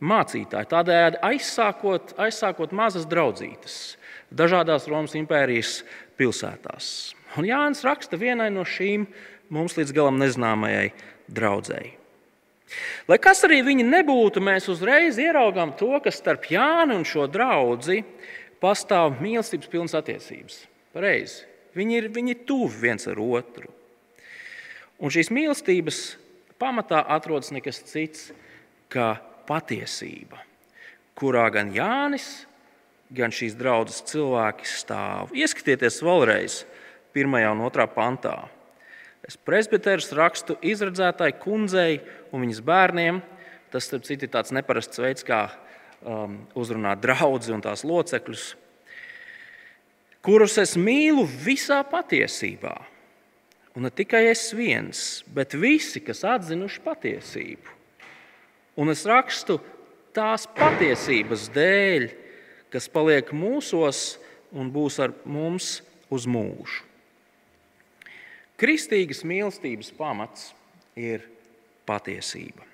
mācītāji, 0.05 0.71
tādējādi 0.71 1.21
aizsākot, 1.27 2.15
aizsākot 2.21 2.75
mazas 2.77 3.07
draudzītes 3.11 3.97
dažādās 4.35 4.89
Romas 4.91 5.15
impērijas 5.19 5.83
pilsētās. 6.19 7.15
Un 7.39 7.49
Jānis 7.49 7.83
raksta 7.87 8.19
vienai 8.19 8.51
no 8.55 8.65
šīm 8.67 9.07
mums 9.55 9.77
līdz 9.79 9.95
galam 9.95 10.19
nezināmajai 10.23 10.91
draudzēji. 11.35 11.93
Lai 13.09 13.19
kas 13.23 13.43
arī 13.47 13.61
viņi 13.67 13.85
nebūtu, 13.87 14.43
mēs 14.43 14.71
uzreiz 14.73 15.19
ieraugām 15.21 15.75
to, 15.79 15.93
ka 16.03 16.11
starp 16.15 16.49
Jānu 16.51 16.97
un 16.99 17.05
šo 17.07 17.27
draugu 17.31 18.01
pastāv 18.63 19.19
mīlestības 19.21 19.71
pilnas 19.71 19.95
attiecības. 19.99 20.63
Pareizi. 20.95 21.45
Viņi 21.75 21.97
ir, 21.99 22.09
viņi 22.15 22.33
ir 22.33 22.45
tuvi 22.47 22.87
viens 22.87 23.05
ar 23.11 23.19
otru. 23.21 23.69
Un 25.03 25.11
šīs 25.11 25.33
mīlestības 25.35 25.99
pamatā 26.63 27.03
atrodas 27.17 27.51
nekas 27.55 27.83
cits 27.91 28.31
kā 28.95 29.11
patiesība, 29.49 30.41
kurā 31.19 31.47
gan 31.55 31.73
Jānis, 31.75 32.47
gan 33.15 33.35
šīs 33.35 33.57
draudzes 33.59 34.03
cilvēki 34.11 34.69
stāv. 34.69 35.35
Ieskatieties 35.37 36.01
vēlreiz 36.05 36.63
pirmajā 37.15 37.53
un 37.55 37.65
otrā 37.67 37.87
pantā. 37.91 38.37
Es 39.25 39.39
presbiteris 39.41 40.13
rakstu 40.17 40.57
izredzētai 40.61 41.31
kundzei 41.41 42.01
un 42.33 42.45
viņas 42.45 42.61
bērniem. 42.65 43.23
Tas, 43.73 43.87
starp 43.89 44.05
citu, 44.07 44.27
ir 44.27 44.33
tāds 44.35 44.53
neparasts 44.55 45.01
veids, 45.01 45.25
kā 45.27 45.47
um, 46.05 46.37
uzrunāt 46.59 47.01
draugus 47.03 47.49
un 47.51 47.63
tās 47.65 47.83
locekļus, 47.87 48.45
kurus 50.25 50.59
es 50.63 50.77
mīlu 50.79 51.25
visā 51.27 51.81
patiesībā. 51.89 52.75
Un 53.75 53.89
ne 53.89 53.91
tikai 53.91 54.29
es 54.31 54.53
viens, 54.55 55.25
bet 55.35 55.57
visi, 55.59 55.99
kas 56.05 56.23
atzinuši 56.37 56.83
patiesību. 56.85 57.73
Un 58.75 58.91
es 58.91 59.05
rakstu 59.07 59.61
tās 60.15 60.49
patiesības 60.57 61.47
dēļ, 61.55 62.09
kas 62.75 62.91
paliek 62.91 63.31
mūsos 63.35 64.17
un 64.55 64.71
būs 64.75 64.99
ar 65.03 65.15
mums 65.27 65.79
uz 66.11 66.27
mūžu. 66.27 66.83
Kristīgas 68.59 69.25
mīlestības 69.27 69.91
pamats 69.95 70.53
ir 70.99 71.25
patiesība. 71.87 72.67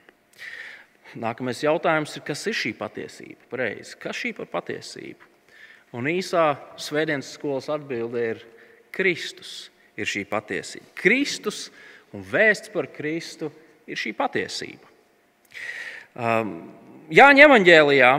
Nākamais 1.21 1.65
jautājums 1.65 2.13
ir, 2.15 2.23
kas 2.23 2.45
ir 2.47 2.55
šī 2.55 2.75
patiesība? 2.79 3.49
Pareizi. 3.51 3.97
Kas 3.99 4.19
šī 4.21 4.35
par 4.37 4.47
patiesību? 4.53 5.27
Un 5.97 6.07
īsā 6.07 6.53
svētdienas 6.79 7.33
skolas 7.35 7.67
atbilde 7.73 8.23
ir 8.35 8.45
Kristus. 8.95 9.71
Ir 9.99 10.09
šī 10.09 10.23
patiesība. 10.31 10.87
Kristus 10.97 11.67
un 12.15 12.23
vēsts 12.25 12.71
par 12.73 12.87
Kristu 12.95 13.51
ir 13.91 13.99
šī 13.99 14.15
patiesība. 14.17 14.87
Um, 16.15 16.73
Jāņa 17.11 17.45
evanģēlijā 17.47 18.11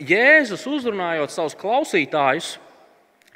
Jēzus 0.00 0.62
uzrunājot 0.68 1.32
savus 1.32 1.56
klausītājus, 1.60 2.54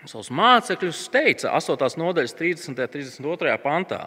savus 0.08 0.30
mācekļus, 0.32 1.00
teica 1.12 1.52
8. 1.56 1.96
nodaļas 2.00 2.37
30. 2.37 2.70
un 2.73 2.76
32. 2.76 3.56
pantā: 3.61 4.06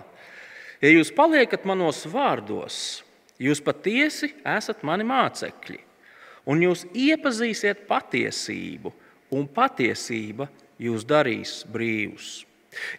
Ja 0.82 0.89
jūs 0.89 1.10
paliekat 1.13 1.66
manos 1.66 2.04
vārdos, 2.10 3.04
jūs 3.42 3.62
patiesi 3.62 4.32
esat 4.46 4.82
mani 4.86 5.06
mācekļi, 5.06 5.80
un 6.50 6.62
jūs 6.66 6.86
iepazīsiet 6.94 7.86
patiesību, 7.89 8.94
un 9.34 9.50
patiesība 9.50 10.50
jūs 10.82 11.06
darīs 11.10 11.63
brīvus. 11.66 12.46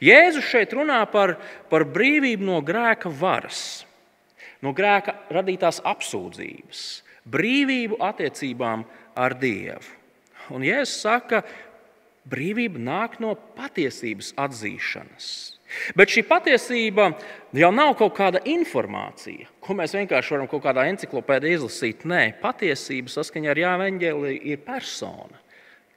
Jēzus 0.03 0.47
šeit 0.51 0.75
runā 0.75 1.05
par, 1.11 1.37
par 1.71 1.87
brīvību 1.87 2.47
no 2.47 2.59
grēka 2.63 3.11
varas, 3.11 3.85
no 4.65 4.75
grēka 4.77 5.15
radītās 5.35 5.83
apsūdzības, 5.87 6.83
brīvību 7.29 8.01
attiecībām 8.03 8.85
ar 9.19 9.37
Dievu. 9.39 9.97
Un 10.55 10.65
Jēzus 10.65 11.03
saka, 11.05 11.43
ka 11.43 11.69
Brīvība 12.29 12.81
nāk 12.83 13.17
no 13.23 13.33
patiesības 13.57 14.35
atzīšanas. 14.37 15.29
Bet 15.97 16.13
šī 16.13 16.25
patiesība 16.29 17.11
jau 17.57 17.71
nav 17.73 17.95
kaut 18.01 18.15
kāda 18.17 18.41
informācija, 18.49 19.49
ko 19.65 19.77
mēs 19.77 19.95
vienkārši 19.97 20.35
varam 20.35 20.49
kaut 20.51 20.65
kādā 20.65 20.87
encyklopēdijā 20.91 21.59
izlasīt. 21.59 22.05
Nē, 22.09 22.23
patiesība 22.43 23.13
saskaņā 23.13 23.53
ar 23.53 23.61
Jānu 23.63 23.89
Eņģēliju 23.93 24.41
ir 24.53 24.65
persona. 24.65 25.41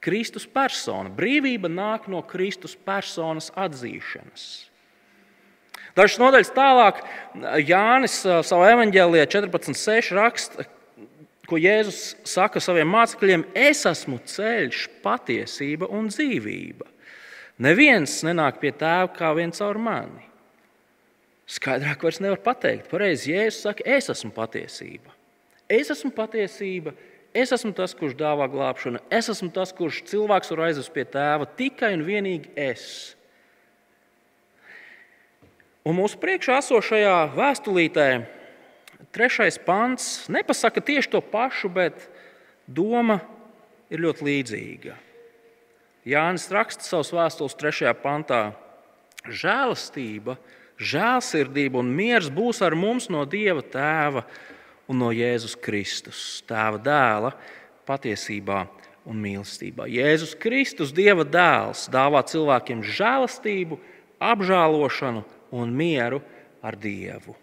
Kristus 0.01 0.47
persona. 0.49 1.11
Brīvība 1.13 1.71
nāk 1.71 2.07
no 2.11 2.23
Kristus 2.27 2.75
personas 2.75 3.51
atzīšanas. 3.59 4.47
Dažas 5.97 6.19
nodaļas 6.21 6.53
tālāk 6.55 7.01
Jānis 7.67 8.21
savā 8.47 8.71
evanģēlijā 8.75 9.25
14.6 9.33 10.13
raksta, 10.15 10.65
ko 11.49 11.59
Jēzus 11.59 12.15
saka 12.31 12.61
saviem 12.63 12.87
mācekļiem, 12.93 13.43
es 13.57 13.83
esmu 13.89 14.21
ceļš, 14.23 14.85
patiesība 15.03 15.89
un 15.91 16.07
dzīvība. 16.07 16.87
Neviens 17.61 18.21
nenāk 18.25 18.61
pie 18.61 18.71
tēva 18.71 19.11
kā 19.17 19.33
viens 19.37 19.59
caur 19.59 19.79
mani. 19.81 20.23
Skaidrāk 21.51 22.05
vairs 22.05 22.21
nevar 22.23 22.39
pateikt. 22.39 22.87
Pareizi 22.87 23.33
Jēzus 23.33 23.65
saka, 23.67 23.83
es 23.83 24.07
esmu 24.13 24.31
patiesība. 24.31 25.11
Es 25.71 25.91
esmu 25.91 26.13
patiesība, 26.15 26.93
es 27.35 27.51
esmu 27.55 27.73
tas, 27.75 27.93
kurš 27.95 28.15
dāvā 28.19 28.47
glābšanu, 28.51 28.99
es 29.11 29.27
esmu 29.31 29.51
tas, 29.55 29.71
kurš 29.75 30.01
cilvēks 30.07 30.51
var 30.51 30.65
aizvest 30.69 30.91
pie 30.95 31.05
tēva 31.07 31.47
tikai 31.59 31.93
un 31.95 32.07
vienīgi 32.07 32.51
es. 32.59 32.85
Un 35.81 35.97
mūsu 35.97 36.19
priekšā 36.21 36.59
esošajā 36.61 37.15
vēstulītē 37.33 38.07
trešais 39.15 39.57
pants 39.65 40.27
nepasaka 40.29 40.83
tieši 40.85 41.09
to 41.15 41.21
pašu, 41.25 41.71
bet 41.73 42.05
doma 42.69 43.17
ir 43.89 44.03
ļoti 44.05 44.27
līdzīga. 44.27 44.97
Jānis 46.05 46.47
raksta 46.53 46.85
savus 46.85 47.11
vēstules 47.13 47.57
trešajā 47.57 47.95
pantā. 48.01 48.41
Žēlastība, 49.25 50.37
žēlsirdība 50.81 51.81
un 51.81 51.91
miers 51.93 52.29
būs 52.33 52.61
ar 52.65 52.73
mums 52.77 53.09
no 53.13 53.25
Dieva 53.29 53.61
Tēva 53.61 54.23
un 54.89 55.01
no 55.01 55.11
Jēzus 55.13 55.57
Kristus, 55.61 56.41
Tēva 56.49 56.81
dēla, 56.81 57.35
patiesībā 57.89 58.63
un 59.09 59.21
mīlestībā. 59.21 59.89
Jēzus 59.89 60.33
Kristus, 60.37 60.93
Dieva 60.93 61.25
dēls, 61.25 61.87
dāvā 61.93 62.21
cilvēkiem 62.29 62.81
žēlastību, 62.85 63.77
apžēlošanu 64.21 65.25
un 65.51 65.73
mieru 65.75 66.21
ar 66.63 66.77
Dievu. 66.79 67.35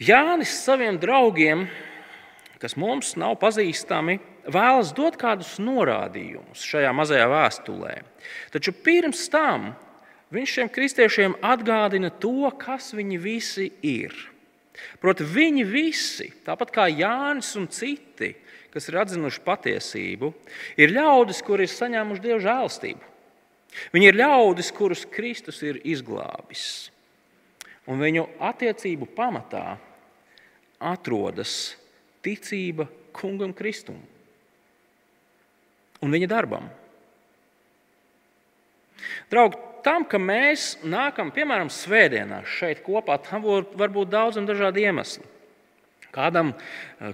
Jānis 0.00 0.52
saviem 0.64 0.96
draugiem, 1.00 1.66
kas 2.60 2.76
mums 2.76 3.12
nav 3.20 3.36
pazīstami, 3.40 4.18
vēlas 4.48 4.94
dot 4.96 5.18
kādus 5.20 5.58
norādījumus 5.60 6.64
šajā 6.64 6.92
mazajā 6.96 7.26
vēstulē. 7.28 7.94
Taču 8.52 8.72
pirms 8.84 9.26
tam 9.32 9.74
viņš 10.32 10.56
šiem 10.56 10.70
kristiešiem 10.72 11.36
atgādina 11.44 12.12
to, 12.22 12.48
kas 12.60 12.94
viņi 12.96 13.20
visi 13.20 13.68
ir. 13.84 14.14
Proti, 15.00 15.26
viņi 15.26 15.66
visi, 15.68 16.30
tāpat 16.46 16.72
kā 16.72 16.86
Jānis 16.88 17.52
un 17.60 17.68
citi, 17.68 18.32
kas 18.72 18.86
ir 18.88 19.00
atzinuši 19.02 19.42
patiesību, 19.44 20.32
ir 20.80 20.94
ļaudis, 20.94 21.42
kuri 21.44 21.66
ir 21.66 21.72
saņēmuši 21.74 22.24
dievu 22.24 22.40
žēlstību. 22.46 23.09
Viņi 23.94 24.10
ir 24.10 24.18
ļaudis, 24.18 24.72
kurus 24.74 25.04
Kristus 25.08 25.60
ir 25.66 25.80
izglābis. 25.86 26.90
Un 27.90 28.02
viņu 28.02 28.26
attiecību 28.42 29.08
pamatā 29.16 29.78
atrodas 30.80 31.76
ticība 32.24 32.86
kungam 33.16 33.54
Kristum 33.56 33.98
un 36.00 36.14
viņa 36.14 36.28
darbam. 36.30 36.68
Draugi, 39.32 39.58
tam, 39.84 40.04
ka 40.08 40.20
mēs 40.20 40.74
nākam, 40.84 41.32
piemēram, 41.34 41.70
svētdienās 41.72 42.48
šeit 42.58 42.82
kopā, 42.84 43.18
tam 43.24 43.44
var 43.44 43.92
būt 43.92 44.12
daudz 44.12 44.40
un 44.40 44.48
dažādi 44.48 44.86
iemesli. 44.88 45.24
Kādam, 46.10 46.48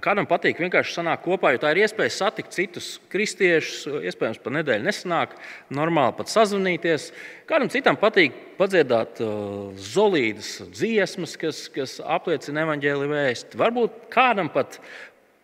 kādam 0.01 0.25
patīk 0.25 0.57
vienkārši 0.57 0.95
sanākt 0.95 1.21
kopā, 1.27 1.51
jo 1.53 1.59
tā 1.61 1.69
ir 1.73 1.83
iespēja 1.83 2.15
satikt 2.15 2.55
citus 2.55 2.87
kristiešus, 3.13 4.01
iespējams, 4.09 4.39
pa 4.41 4.53
nedēļu 4.55 4.87
nesanāk, 4.87 5.35
normāli 5.77 6.15
pat 6.17 6.31
sazvanīties. 6.33 7.11
Kādam 7.49 7.69
citam 7.69 7.99
patīk 8.01 8.33
padziedāt 8.57 9.21
uh, 9.21 9.69
zolīdas 9.77 10.55
dziesmas, 10.73 11.35
kas, 11.37 11.59
kas 11.73 11.99
apliecina 12.01 12.63
evaņģēli 12.65 13.11
vēstu. 13.11 13.59
Varbūt 13.61 14.07
kādam 14.13 14.49
pat 14.53 14.79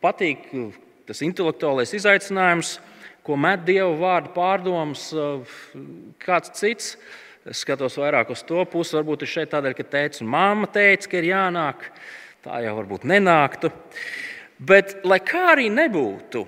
patīk 0.01 0.50
uh, 0.57 0.74
tas 1.05 1.22
intelektuālais 1.22 1.93
izaicinājums, 1.93 2.79
ko 3.24 3.38
met 3.38 3.67
Dieva 3.69 3.93
vārdu 4.01 4.33
pārdomas, 4.33 5.05
uh, 5.13 5.62
kāds 6.25 6.57
cits. 6.57 6.95
Es 7.45 7.62
skatos 7.62 8.00
vairāk 8.00 8.33
uz 8.33 8.41
to 8.48 8.65
pusi, 8.72 8.95
varbūt 8.98 9.27
ir 9.27 9.29
šeit 9.29 9.53
tādēļ, 9.53 9.77
ka 9.77 9.89
tēvs 9.93 10.25
un 10.25 10.33
māma 10.33 10.74
teica, 10.74 11.10
ka 11.12 11.22
ir 11.22 11.29
jānāk. 11.36 11.89
Tā 12.43 12.59
jau 12.59 12.73
varbūt 12.75 13.05
nenāktu. 13.07 13.71
Bet, 14.59 14.97
lai 15.07 15.19
kā 15.23 15.45
arī 15.53 15.69
nebūtu, 15.71 16.43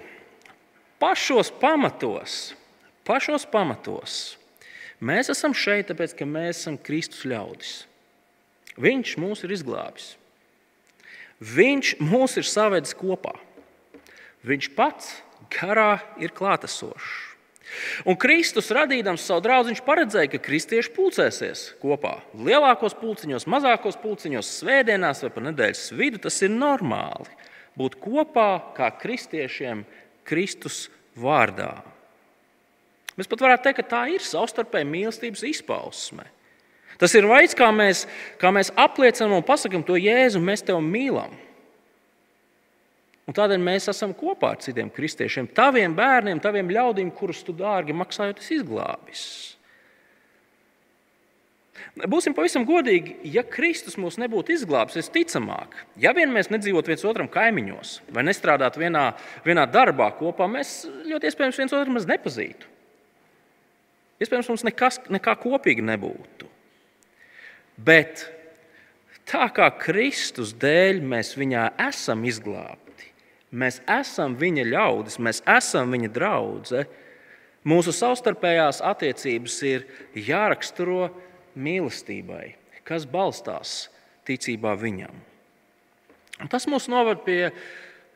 pašos 1.00 1.52
pamatos, 1.62 2.54
pašos 3.08 3.48
pamatos 3.48 4.36
mēs 5.00 5.32
esam 5.32 5.56
šeit, 5.56 5.88
tāpēc 5.90 6.16
ka 6.20 6.28
mēs 6.28 6.62
esam 6.62 6.78
Kristus 6.80 7.24
ļaudis. 7.28 7.74
Viņš 8.76 9.16
mūs 9.24 9.44
ir 9.48 9.56
izglābis. 9.56 10.14
Viņš 11.40 11.96
mūs 12.04 12.36
ir 12.40 12.48
savedis 12.48 12.96
kopā. 12.96 13.36
Viņš 14.46 14.72
pats 14.76 15.14
garā 15.52 16.00
ir 16.20 16.36
klātesošs. 16.36 17.25
Un 18.06 18.18
Kristus 18.22 18.70
radīdams 18.76 19.24
savu 19.26 19.44
draugu, 19.46 19.72
viņš 19.72 19.82
paredzēja, 19.86 20.30
ka 20.36 20.42
kristieši 20.46 20.92
pulcēsies 20.96 21.64
kopā. 21.82 22.20
Lielākos 22.38 22.96
pulciņos, 23.00 23.48
mazākos 23.50 23.98
pulciņos, 24.02 24.52
svētdienās 24.62 25.24
vai 25.26 25.32
pa 25.34 25.44
nedēļas 25.48 25.90
vidu 25.98 26.22
tas 26.28 26.38
ir 26.46 26.54
normāli. 26.54 27.28
Būt 27.76 27.98
kopā 28.00 28.50
kā 28.78 28.92
kristiešiem 29.02 29.84
Kristus 30.28 30.86
vārdā. 31.20 31.74
Mēs 33.16 33.30
pat 33.32 33.44
varētu 33.46 33.68
teikt, 33.68 33.80
ka 33.80 33.90
tā 33.96 34.02
ir 34.12 34.24
savstarpēja 34.24 34.88
mīlestības 34.88 35.44
izpausme. 35.48 36.28
Tas 37.00 37.12
ir 37.16 37.28
veids, 37.28 37.56
kā 37.58 37.70
mēs, 37.76 38.06
kā 38.40 38.52
mēs 38.56 38.72
apliecinām 38.80 39.38
un 39.40 39.48
pasakām 39.48 39.84
to 39.88 39.98
Jēzu, 40.00 40.40
mēs 40.44 40.64
tevi 40.64 40.84
mīlam. 40.84 41.34
Un 43.26 43.34
tādēļ 43.34 43.62
mēs 43.62 43.90
esam 43.90 44.14
kopā 44.14 44.54
ar 44.54 44.62
citiem 44.62 44.92
kristiešiem, 44.94 45.50
taviem 45.58 45.96
bērniem, 45.98 46.42
taviem 46.44 46.70
ļaudīm, 46.70 47.10
kurus 47.18 47.42
tu 47.46 47.56
dārgi 47.58 47.96
maksājot, 47.98 48.44
izglābis. 48.54 49.26
Būsim 52.12 52.36
pavisam 52.36 52.66
godīgi, 52.68 53.16
ja 53.32 53.42
Kristus 53.48 53.96
mūs 54.00 54.18
nebūtu 54.20 54.52
izglābis, 54.52 54.98
visticamāk, 55.00 55.78
ja 56.00 56.12
vien 56.16 56.32
mēs 56.34 56.52
nedzīvotu 56.52 56.92
viens 56.92 57.06
otram 57.08 57.30
kaimiņos 57.32 57.94
vai 58.16 58.26
nestrādātu 58.28 58.84
vienā, 58.84 59.06
vienā 59.46 59.64
darbā 59.72 60.10
kopā, 60.20 60.48
mēs 60.52 60.84
ļoti 61.08 61.32
iespējams 61.32 61.60
viens 61.62 61.76
otru 61.78 61.96
maz 61.96 62.08
nepazītu. 62.10 62.68
Iespējams, 64.22 64.52
mums 64.52 64.64
nekas, 64.68 65.00
nekā 65.12 65.34
kopīga 65.40 65.84
nebūtu. 65.88 66.48
Bet 67.76 68.28
tā 69.28 69.48
kā 69.56 69.72
Kristus 69.80 70.54
dēļ 70.60 71.02
mēs 71.04 71.34
viņā 71.40 71.70
esam 71.88 72.24
izglābti, 72.28 72.85
Mēs 73.56 73.80
esam 73.88 74.36
viņa 74.36 74.66
ļaudis, 74.68 75.20
mēs 75.24 75.40
esam 75.48 75.94
viņa 75.96 76.12
draugi. 76.12 76.84
Mūsu 77.66 77.94
savstarpējās 77.96 78.82
attiecības 78.86 79.56
ir 79.66 79.86
jāraksturo 80.28 81.08
mīlestībai, 81.56 82.54
kas 82.86 83.08
balstās 83.10 83.88
ticībā 84.28 84.76
viņam. 84.78 85.16
Un 86.44 86.52
tas 86.52 86.68
mūs 86.68 86.90
noved 86.92 87.24
pie 87.26 87.54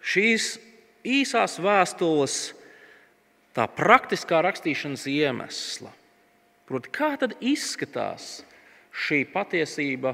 šīs 0.04 0.58
īsās 1.08 1.56
vēstules, 1.64 2.36
tā 3.56 3.66
praktiskā 3.80 4.44
rakstīšanas 4.44 5.08
iemesla. 5.10 5.94
Proti, 6.70 6.92
kā 6.94 7.16
tad 7.18 7.34
izskatās 7.42 8.44
šī 8.94 9.24
patiesība 9.32 10.14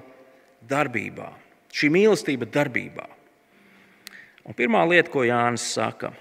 darbībā, 0.69 1.33
šī 1.73 1.91
mīlestība 1.91 2.47
darbībā? 2.47 3.09
Un 4.45 4.57
pirmā 4.57 4.83
lieta, 4.89 5.09
ko 5.09 5.23
Jānis 5.25 5.65
saka, 5.73 6.11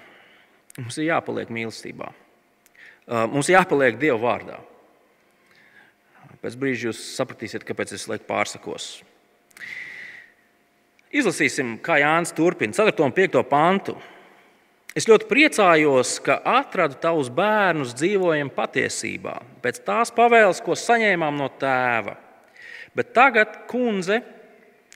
mums 0.79 0.97
ir 0.97 1.11
jāpaliek 1.11 1.51
mīlestībā. 1.53 2.07
Uh, 3.05 3.25
mums 3.29 3.49
ir 3.49 3.59
jāpaliek 3.59 3.99
Dieva 4.01 4.17
vārdā. 4.21 4.57
Pēc 6.41 6.57
brīža 6.61 6.89
jūs 6.89 7.01
sapratīsiet, 7.15 7.63
kāpēc 7.65 7.95
es 7.95 8.07
lieku 8.09 8.27
pārsakos. 8.29 8.89
Izlasīsim, 11.15 11.77
kā 11.81 11.99
Jānis 12.01 12.33
turpina 12.35 12.75
4. 12.75 12.97
un 13.05 13.13
5. 13.15 13.39
pantu. 13.49 13.95
Es 14.95 15.07
ļoti 15.09 15.27
priecājos, 15.27 16.17
ka 16.23 16.37
atradu 16.47 16.95
tavus 17.01 17.27
bērnus 17.33 17.95
dzīvojam 17.99 18.51
patiesībā, 18.55 19.33
pēc 19.63 19.81
tās 19.87 20.11
pavēles, 20.15 20.61
ko 20.63 20.77
saņēmām 20.79 21.35
no 21.35 21.49
tēva. 21.59 22.13
Bet 22.95 23.11
tagad, 23.15 23.57
kundze, 23.67 24.21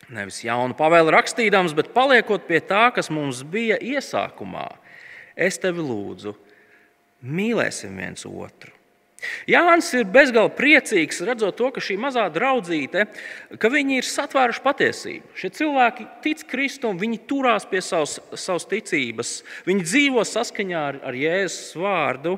Nevis 0.09 0.41
jaunu 0.41 0.73
pavēlu 0.77 1.13
rakstīdams, 1.13 1.75
bet 1.77 1.91
paliekot 1.93 2.47
pie 2.49 2.63
tā, 2.65 2.87
kas 2.95 3.11
mums 3.13 3.43
bija 3.45 3.77
iesākumā. 3.77 4.65
Es 5.37 5.61
tevi 5.61 5.85
lūdzu, 5.85 6.33
mīlēsim 7.21 7.93
viens 7.99 8.25
otru. 8.25 8.73
Jānis 9.49 9.89
ir 9.97 10.07
bezgalīgi 10.07 10.55
priecīgs, 10.55 11.19
redzot 11.27 11.57
to, 11.59 11.67
ka 11.75 11.83
šī 11.83 11.97
mazā 11.99 12.23
draudzīte, 12.31 13.05
ka 13.59 13.71
viņi 13.71 13.99
ir 13.99 14.07
satvēruši 14.07 14.63
patiesību. 14.63 15.31
Šie 15.35 15.51
cilvēki 15.59 16.07
tic 16.23 16.45
Kristum, 16.49 16.99
viņi 17.01 17.19
turās 17.27 17.67
pie 17.69 17.83
savas, 17.83 18.17
savas 18.39 18.67
ticības, 18.71 19.33
viņi 19.67 19.87
dzīvo 19.87 20.23
saskaņā 20.27 20.85
ar, 20.93 21.01
ar 21.11 21.19
Jēzus 21.19 21.75
vārdu. 21.79 22.37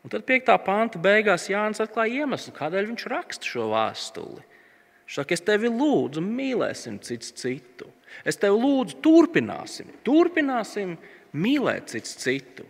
Un 0.00 0.12
tad 0.12 0.24
5. 0.24 0.54
panta 0.64 1.00
beigās 1.02 1.50
Jānis 1.52 1.82
atklāja 1.84 2.24
iemeslu, 2.24 2.56
kādēļ 2.56 2.88
viņš 2.94 3.10
raksta 3.12 3.52
šo 3.52 3.68
vēstuli. 3.74 4.49
Saka, 5.10 5.34
es 5.34 5.42
tevi 5.42 5.70
lūdzu, 5.72 6.22
mīlēsim 6.22 7.00
cits 7.02 7.32
citu. 7.34 7.88
Es 8.26 8.38
tevi 8.38 8.60
lūdzu, 8.62 9.00
turpināsim, 9.02 9.88
turpināsim 10.06 10.94
mīlēt 11.34 11.90
cits 11.90 12.14
citu. 12.20 12.66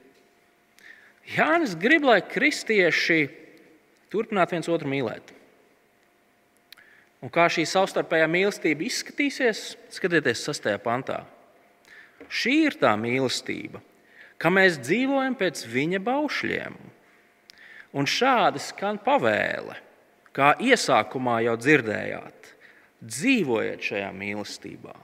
Jānis 1.31 1.77
grib, 1.79 2.07
lai 2.09 2.23
kristieši 2.25 3.21
turpinātu 4.13 4.57
viens 4.57 4.71
otru 4.73 4.89
mīlēt. 4.91 5.35
Un 7.21 7.29
kā 7.33 7.45
šī 7.53 7.67
savstarpējā 7.69 8.31
mīlestība 8.33 8.87
izskatīsies, 8.87 9.75
skatieties, 9.93 10.47
6. 10.49 10.71
pantā. 10.81 11.21
Šī 12.33 12.57
ir 12.71 12.79
tā 12.81 12.95
mīlestība, 12.97 13.83
ka 14.41 14.49
mēs 14.49 14.81
dzīvojam 14.81 15.37
pēc 15.37 15.67
viņa 15.69 16.01
baušļiem. 16.09 16.81
Un 18.01 18.09
šādi 18.09 18.63
skan 18.65 18.97
pavēle 19.05 19.77
kā 20.37 20.55
iesākumā 20.63 21.41
jau 21.47 21.57
dzirdējāt, 21.61 22.51
dzīvojiet 23.01 23.87
šajā 23.91 24.11
mīlestībā. 24.17 24.95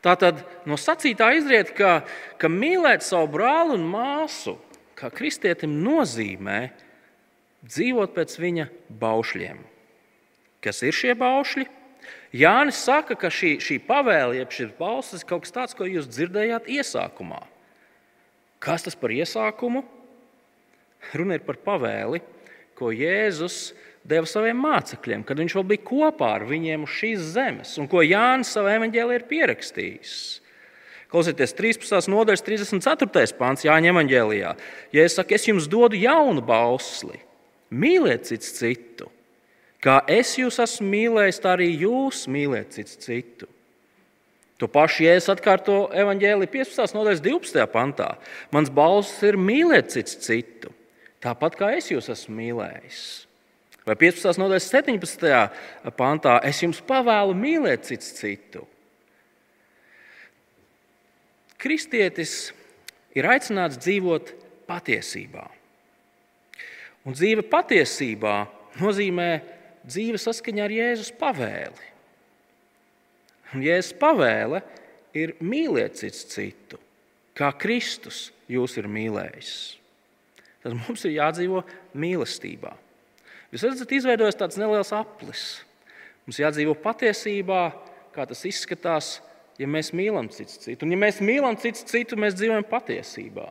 Tātad 0.00 0.40
no 0.68 0.78
sacītā 0.80 1.28
izriet, 1.36 1.74
ka, 1.76 2.00
ka 2.40 2.48
mīlēt 2.48 3.04
savu 3.04 3.28
brāli 3.34 3.76
un 3.76 3.84
māsu, 3.90 4.56
kā 4.96 5.10
kristietim, 5.12 5.76
nozīmē 5.84 6.60
dzīvot 7.66 8.14
pēc 8.16 8.38
viņa 8.40 8.66
baušļiem. 9.00 9.60
Kas 10.64 10.80
ir 10.84 10.96
šie 10.96 11.12
baušļi? 11.20 11.66
Jānis 12.36 12.80
saka, 12.80 13.16
ka 13.18 13.28
šī, 13.32 13.56
šī 13.60 13.80
pavēle, 13.84 14.38
jeb 14.38 14.52
šis 14.54 14.72
balsis, 14.78 15.24
ir 15.24 15.28
kaut 15.28 15.44
kas 15.44 15.54
tāds, 15.56 15.76
ko 15.76 15.88
jūs 15.88 16.08
dzirdējāt 16.08 16.68
iesākumā. 16.70 17.40
Kas 18.62 18.84
tas 18.86 18.96
par 18.96 19.12
iesākumu? 19.12 19.82
Runa 21.16 21.36
ir 21.36 21.44
par 21.44 21.58
pavēli, 21.64 22.20
ko 22.80 22.90
Jēzus 22.96 23.70
deva 24.06 24.28
saviem 24.28 24.60
mācekļiem, 24.64 25.24
kad 25.28 25.40
viņš 25.40 25.56
vēl 25.58 25.66
bija 25.74 25.86
kopā 25.90 26.34
ar 26.38 26.46
viņiem 26.48 26.86
uz 26.86 26.94
šīs 26.96 27.32
zemes, 27.34 27.74
un 27.80 27.88
ko 27.90 28.02
Jānis 28.04 28.52
savā 28.56 28.78
evanģēlī 28.78 29.18
ir 29.18 29.26
pierakstījis. 29.28 30.14
Klausieties, 31.10 31.52
13. 31.58 32.06
nodaļas 32.12 32.44
34. 32.46 33.34
pāns 33.38 33.64
Jāņa 33.66 33.90
evanģēlijā. 33.90 34.52
Ja 34.94 35.04
es 35.04 35.16
saku, 35.18 35.34
es 35.34 35.48
jums 35.48 35.66
dodu 35.70 35.98
jaunu 35.98 36.42
bausli, 36.46 37.18
mīliet 37.74 38.28
cits 38.30 38.54
citu, 38.60 39.10
kā 39.82 39.98
es 40.10 40.36
jūs 40.38 40.60
esmu 40.62 40.86
mīlējis, 40.92 41.42
tā 41.42 41.56
arī 41.56 41.72
jūs 41.82 42.28
mīliet 42.30 42.76
cits 42.78 43.00
citu. 43.02 43.50
To 44.60 44.68
pašu 44.70 45.06
Jēzus 45.06 45.32
atkārto 45.32 45.86
evanģēlī 45.96 46.46
15. 46.52 46.94
nodaļas 46.94 47.22
12. 47.24 47.64
pantā. 47.72 48.12
Mans 48.52 48.68
balss 48.70 49.22
ir 49.24 49.38
mīlēt 49.40 49.88
cits 49.96 50.18
citu 50.20 50.70
tāpat 51.22 51.58
kā 51.58 51.72
es 51.76 51.90
jūs 51.92 52.10
esmu 52.12 52.36
mīlējis. 52.38 53.02
Vai 53.86 53.96
15. 53.96 54.36
nodaļas 54.40 54.68
17. 54.70 55.30
pantā 55.96 56.36
es 56.46 56.60
jums 56.62 56.82
pavēlu 56.84 57.34
mīlēt 57.36 57.88
cits 57.88 58.12
citu. 58.18 58.66
Kristietis 61.60 62.52
ir 63.16 63.28
aicināts 63.28 63.80
dzīvot 63.80 64.32
patiesībā. 64.68 65.46
Un 67.08 67.16
dzīve 67.16 67.44
patiesībā 67.48 68.36
nozīmē 68.80 69.30
dzīve 69.88 70.20
saskaņā 70.20 70.66
ar 70.66 70.76
Jēzus 70.76 71.10
pavēli. 71.20 71.88
Un 73.56 73.64
Jēzus 73.64 73.96
pavēle 73.98 74.60
ir 75.16 75.34
mīliet 75.42 75.98
cits 75.98 76.28
citu, 76.30 76.78
kā 77.34 77.50
Kristus 77.58 78.28
jūs 78.50 78.76
ir 78.78 78.86
mīlējis. 78.86 79.79
Tad 80.60 80.76
mums 80.76 81.04
ir 81.08 81.16
jādzīvo 81.16 81.62
mīlestībā. 81.96 82.74
Jūs 83.50 83.64
redzat, 83.66 83.92
izveidojas 83.96 84.38
tāds 84.38 84.58
neliels 84.60 84.92
aplis. 84.94 85.44
Mums 86.26 86.38
jādzīvo 86.38 86.76
patiesībā, 86.78 87.62
kā 88.14 88.26
tas 88.28 88.44
izskatās, 88.46 89.16
ja 89.58 89.68
mēs 89.70 89.90
mīlam 89.96 90.28
citu 90.32 90.60
citu. 90.60 90.86
Un, 90.86 90.94
ja 90.94 91.00
mēs 91.00 91.18
mīlam 91.24 91.56
citu 91.60 91.86
citu, 91.88 92.18
mēs 92.20 92.36
dzīvojam 92.38 92.66
patiesībā. 92.70 93.48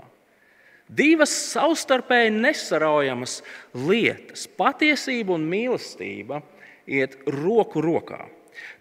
Divas 0.89 1.33
savstarpēji 1.51 2.31
nesaraujamas 2.33 3.41
lietas- 3.77 4.47
patiesība 4.61 5.35
un 5.35 5.45
mīlestība 5.49 6.41
iet 6.87 7.19
roku 7.27 7.81
rokā. 7.81 8.23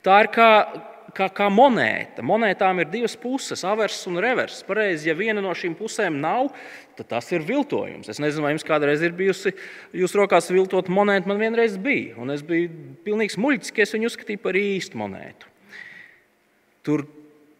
Tā 0.03 0.23
ir 0.25 0.31
kā 0.33 0.51
kā, 1.19 1.29
kā 1.35 1.49
monēta. 1.53 2.23
Monētām 2.27 2.83
ir 2.83 2.91
divas 2.93 3.17
puses, 3.19 3.65
avers 3.67 3.99
un 4.11 4.21
revers. 4.23 4.61
Pareizi, 4.67 5.11
ja 5.11 5.17
viena 5.19 5.43
no 5.45 5.55
šīm 5.57 5.75
pusēm 5.79 6.21
nav, 6.23 6.53
tad 6.99 7.11
tas 7.15 7.31
ir 7.35 7.45
viltojums. 7.47 8.11
Es 8.11 8.21
nezinu, 8.23 8.47
vai 8.47 8.55
jums 8.55 8.67
kādreiz 8.67 9.03
ir 9.05 9.17
bijusi 9.19 9.55
jūsu 9.97 10.23
rokās 10.23 10.51
viltot 10.53 10.91
monēta. 10.93 11.31
Man 11.31 11.41
vienreiz 11.43 11.79
bija, 11.83 12.17
un 12.23 12.35
es 12.35 12.45
biju 12.47 12.71
pilnīgs 13.07 13.39
muļķis, 13.41 13.75
ka 13.75 13.85
es 13.85 13.95
viņu 13.97 14.13
uzskatīju 14.13 14.45
par 14.45 14.59
īstu 14.61 15.01
monētu. 15.01 15.51
Tur 16.87 17.07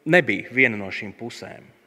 nebija 0.09 0.55
viena 0.55 0.79
no 0.81 0.93
šīm 0.95 1.13
pusēm. 1.19 1.78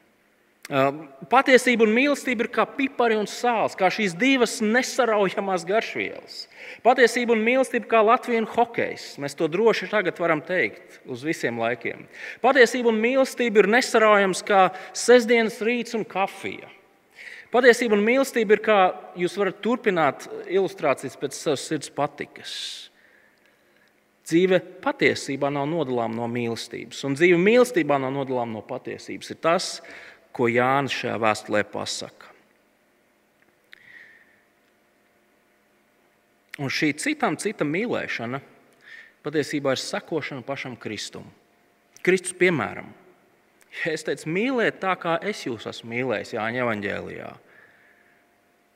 Patiesība 0.70 1.82
un 1.82 1.90
mīlestība 1.90 2.44
ir 2.44 2.48
kā 2.54 2.62
pipari 2.70 3.16
un 3.18 3.26
sāls, 3.26 3.74
kā 3.74 3.88
šīs 3.90 4.12
divas 4.14 4.60
nesaraujamās 4.62 5.64
garšvielas. 5.66 6.44
Patiesība 6.86 7.34
un 7.34 7.42
mīlestība 7.42 7.90
kā 7.90 8.02
Latvijas 8.06 8.46
hokejs. 8.54 9.06
Mēs 9.18 9.34
to 9.34 9.48
droši 9.50 9.90
tagad 9.90 10.20
varam 10.22 10.38
teikt 10.46 11.00
uz 11.10 11.24
visiem 11.26 11.58
laikiem. 11.58 12.06
Patiesība 12.44 12.92
un 12.92 13.02
mīlestība 13.02 13.64
ir 13.64 13.70
nesaraujams 13.74 14.44
kā 14.46 14.68
sestdienas 14.94 15.58
rīts 15.66 15.98
un 15.98 16.06
kafija. 16.06 16.70
Patiesība 17.52 17.98
un 17.98 18.06
mīlestība 18.06 18.54
ir 18.54 18.62
kā 18.64 18.78
jūs 19.18 19.34
varat 19.36 19.58
turpināt 19.64 20.24
ilustrācijas 20.46 21.18
pēc 21.20 21.36
savas 21.36 21.66
sirds 21.66 21.90
patikas. 21.92 22.54
Dzīve 24.22 24.62
patiesībā 24.80 25.50
nav 25.50 25.66
nodalāma 25.66 26.14
no 26.20 26.28
mīlestības, 26.30 27.00
un 27.04 27.18
dzīve 27.18 27.36
mīlestībā 27.42 27.98
nav 28.00 28.14
nodalāma 28.14 28.54
no 28.54 28.62
patiesības. 28.64 29.32
Ir 29.34 29.40
tas, 29.42 29.66
ko 30.32 30.48
Jānis 30.50 30.94
šajā 30.96 31.18
vēstulē 31.22 31.62
pasaka. 31.68 32.30
Un 36.60 36.68
šī 36.68 36.92
citam, 37.00 37.38
cita 37.40 37.64
mīlēšana 37.64 38.42
patiesībā 39.24 39.72
ir 39.72 39.80
sekošana 39.80 40.44
pašam 40.44 40.76
Kristum. 40.76 41.24
Kristus 42.04 42.34
piemēram. 42.36 42.90
Ja 43.82 43.94
es 43.94 44.04
teicu, 44.04 44.28
mīliet 44.28 44.82
tā, 44.82 44.92
kā 45.00 45.16
es 45.24 45.46
jūs 45.46 45.64
esmu 45.70 45.94
mīlējis 45.94 46.34
Jāņa 46.36 46.64
Evangelijā. 46.66 47.30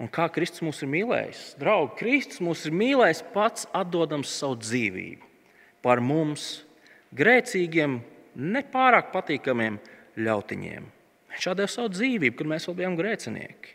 Un 0.01 0.09
kā 0.13 0.29
Kristus 0.33 0.65
mūs 0.65 0.81
ir 0.85 0.91
mīlējis? 0.93 1.43
Draugi, 1.61 1.97
Kristus 2.01 2.41
mūs 2.45 2.65
ir 2.69 2.77
mīlējis 2.77 3.23
pats, 3.35 3.69
atdodams 3.77 4.33
savu 4.33 4.59
dzīvību 4.61 5.33
par 5.85 6.01
mums, 6.03 6.65
grēcīgiem, 7.15 8.01
nepārāk 8.35 9.13
patīkamiem 9.13 9.77
ļautiņiem. 10.19 10.89
Viņš 11.37 11.49
deva 11.53 11.69
savu 11.69 11.93
dzīvību, 11.93 12.37
kad 12.39 12.49
mēs 12.49 12.67
vēl 12.69 12.79
bijām 12.79 12.97
grēcinieki. 12.97 13.75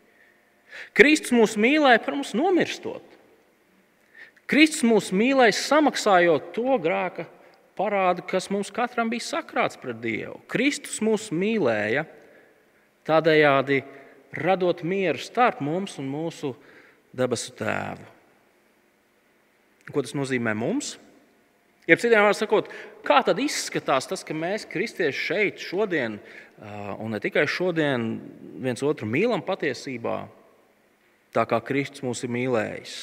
Kristus 0.97 1.33
mūs 1.35 1.57
mīlēja 1.59 2.01
par 2.01 2.15
mums 2.17 2.33
nomirstot. 2.37 3.05
Kristus 4.49 4.83
mūs 4.87 5.11
mīlēja 5.15 5.53
samaksājot 5.59 6.51
to 6.55 6.77
grēka 6.81 7.27
parādu, 7.77 8.25
kas 8.27 8.49
mums 8.51 8.71
katram 8.73 9.11
bija 9.11 9.23
sakrāts 9.23 9.79
pret 9.79 10.01
Dievu. 10.03 10.39
Kristus 10.51 10.99
mūs 11.03 11.29
mīlēja 11.31 12.05
tādējādi 13.07 13.81
radot 14.41 14.83
mieru 14.87 15.21
starp 15.21 15.61
mums 15.63 15.97
un 16.01 16.09
mūsu 16.11 16.55
debesu 17.15 17.53
tēvu. 17.59 18.09
Ko 19.91 20.03
tas 20.03 20.15
nozīmē 20.15 20.53
mums? 20.55 20.95
Ja 21.89 21.97
citiem 21.97 22.21
vārdiem 22.21 22.37
sakot, 22.37 22.69
kā 23.07 23.21
tad 23.25 23.39
izskatās 23.41 24.05
tas, 24.09 24.21
ka 24.25 24.35
mēs, 24.37 24.67
kristieši, 24.69 25.25
šeit 25.25 25.63
šodien, 25.63 26.19
un 27.01 27.15
ne 27.15 27.19
tikai 27.21 27.47
šodien, 27.49 28.13
viens 28.61 28.83
otru 28.85 29.09
mīlam 29.09 29.41
patiesībā, 29.45 30.19
tā 31.33 31.47
kā 31.49 31.57
Kristus 31.65 32.05
mūs 32.05 32.21
ir 32.27 32.33
mīlējis? 32.37 32.95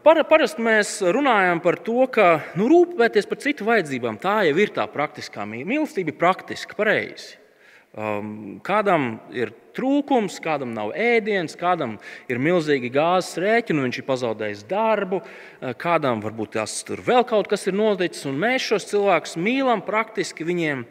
Parasti 0.00 0.64
mēs 0.64 0.96
runājam 1.12 1.60
par 1.60 1.76
to, 1.84 2.06
ka 2.08 2.28
nu, 2.56 2.70
rūpēties 2.72 3.28
par 3.28 3.38
citu 3.42 3.66
vajadzībām, 3.68 4.16
tā 4.22 4.38
jau 4.48 4.56
ir 4.56 4.72
tā 4.72 4.86
praktiskā 4.88 5.44
mīlestība. 5.44 5.74
Mīlestība 5.74 6.14
ir 6.14 6.20
praktiska, 6.22 6.78
pareizi. 6.78 7.36
Um, 7.94 8.56
kādam 8.66 9.20
ir 9.30 9.52
trūkums, 9.76 10.40
kādam 10.42 10.72
nav 10.74 10.90
ēdienas, 10.98 11.54
kādam 11.54 11.92
ir 12.26 12.40
milzīgi 12.42 12.88
gāzes 12.90 13.38
rēķini, 13.38 13.84
viņš 13.84 14.00
ir 14.00 14.06
pazaudējis 14.08 14.64
darbu, 14.66 15.20
uh, 15.22 15.76
kādam 15.78 16.18
varbūt 16.24 16.56
tas 16.56 16.74
tur 16.86 16.98
vēl 17.06 17.22
kaut 17.30 17.46
kas 17.52 17.68
ir 17.70 17.78
noticis, 17.78 18.24
un 18.26 18.40
mēs 18.42 18.66
šos 18.66 18.88
cilvēkus 18.90 19.36
mīlam 19.38 19.84
praktiski 19.86 20.46
viņiem 20.48 20.82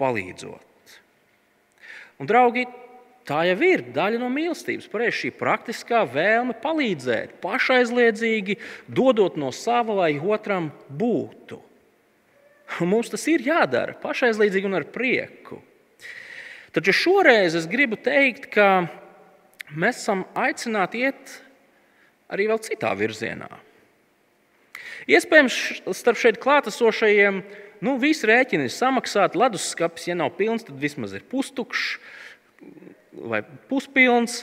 palīdzot. 0.00 0.96
Un, 2.16 2.32
draugi, 2.32 2.64
tā 3.28 3.42
jau 3.50 3.60
ir 3.68 3.84
daļa 3.92 4.24
no 4.24 4.32
mīlestības. 4.32 4.88
Pareizi 4.88 5.26
šī 5.26 5.34
praktiskā 5.36 6.06
vēlme 6.08 6.56
palīdzēt, 6.64 7.36
pašaizliedzīgi 7.44 8.56
dodot 8.88 9.36
no 9.36 9.52
sava, 9.52 10.00
lai 10.06 10.12
otram 10.16 10.72
būtu. 10.88 11.60
Un 12.80 12.94
mums 12.96 13.12
tas 13.12 13.28
ir 13.28 13.44
jādara 13.44 14.00
pašaizliedzīgi 14.00 14.72
un 14.72 14.80
ar 14.80 14.88
prieku. 14.88 15.60
Taču 16.76 16.92
šoreiz 16.92 17.54
es 17.56 17.64
gribu 17.72 17.96
teikt, 17.96 18.50
ka 18.52 18.84
mēs 19.72 20.02
esam 20.02 20.26
aicināti 20.36 21.06
iet 21.06 21.38
arī 22.28 22.50
vēl 22.50 22.60
citā 22.66 22.90
virzienā. 22.98 23.48
Iespējams, 25.08 25.56
starp 25.96 26.20
šeit 26.20 26.36
klātesošajiem 26.42 27.40
nu, 27.86 27.96
visi 28.02 28.28
rēķini 28.28 28.68
ir 28.68 28.74
samaksāti. 28.74 29.40
Leduskapis, 29.40 30.10
ja 30.10 30.18
nav 30.18 30.34
pilns, 30.36 30.66
tad 30.68 30.76
vismaz 30.82 31.16
ir 31.16 31.24
pustukšs 31.30 31.96
vai 33.24 33.40
puspilns. 33.70 34.42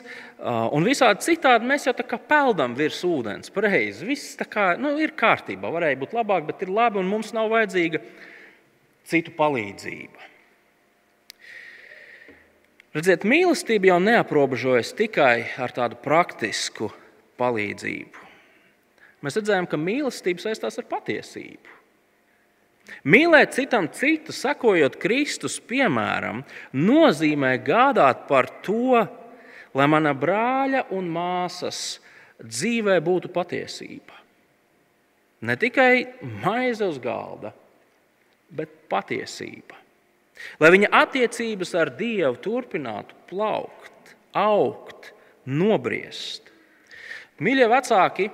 Un 0.74 0.90
visādi 0.90 1.28
citādi 1.28 1.70
mēs 1.70 1.86
jau 1.86 1.94
tā 1.94 2.08
kā 2.08 2.18
peldam 2.18 2.74
virs 2.80 3.04
ūdens. 3.06 3.54
Pareizi. 3.54 4.10
Viss 4.10 4.42
kā, 4.50 4.72
nu, 4.82 4.96
ir 4.98 5.14
kārtībā. 5.20 5.70
Varēja 5.78 6.02
būt 6.02 6.18
labāk, 6.18 6.50
bet 6.50 6.66
ir 6.66 6.74
labi, 6.74 7.04
un 7.04 7.14
mums 7.14 7.30
nav 7.38 7.54
vajadzīga 7.54 8.02
citu 9.06 9.38
palīdzība. 9.38 10.33
Redziet, 12.94 13.24
mīlestība 13.26 13.90
jau 13.90 14.00
neaprobežojas 14.04 14.92
tikai 14.94 15.48
ar 15.58 15.72
tādu 15.74 15.98
praktisku 15.98 16.92
palīdzību. 17.42 18.22
Mēs 19.26 19.40
redzējām, 19.40 19.66
ka 19.72 19.80
mīlestība 19.82 20.44
saistās 20.44 20.78
ar 20.78 20.86
patiesību. 20.92 21.80
Mīlēt 23.10 23.56
citam 23.56 23.88
citu, 23.96 24.36
sekojot 24.36 25.00
Kristus 25.02 25.56
piemēram, 25.64 26.44
nozīmē 26.76 27.56
gādāt 27.66 28.28
par 28.30 28.52
to, 28.62 29.02
lai 29.74 29.88
mana 29.90 30.14
brāļa 30.14 30.86
un 30.94 31.08
māsas 31.10 31.98
dzīvē 32.44 33.00
būtu 33.02 33.32
patiesība. 33.34 34.20
Ne 35.44 35.56
tikai 35.60 36.06
maize 36.44 36.86
uz 36.86 37.00
galda, 37.02 37.56
bet 38.54 38.84
patiesība. 38.92 39.83
Lai 40.62 40.72
viņa 40.74 40.90
attiecības 41.04 41.74
ar 41.80 41.92
Dievu 41.98 42.38
turpinātu 42.42 43.16
plaukt, 43.30 44.16
augt, 44.38 45.12
nobriest. 45.46 46.50
Mīļie 47.44 47.68
vecāki, 47.72 48.30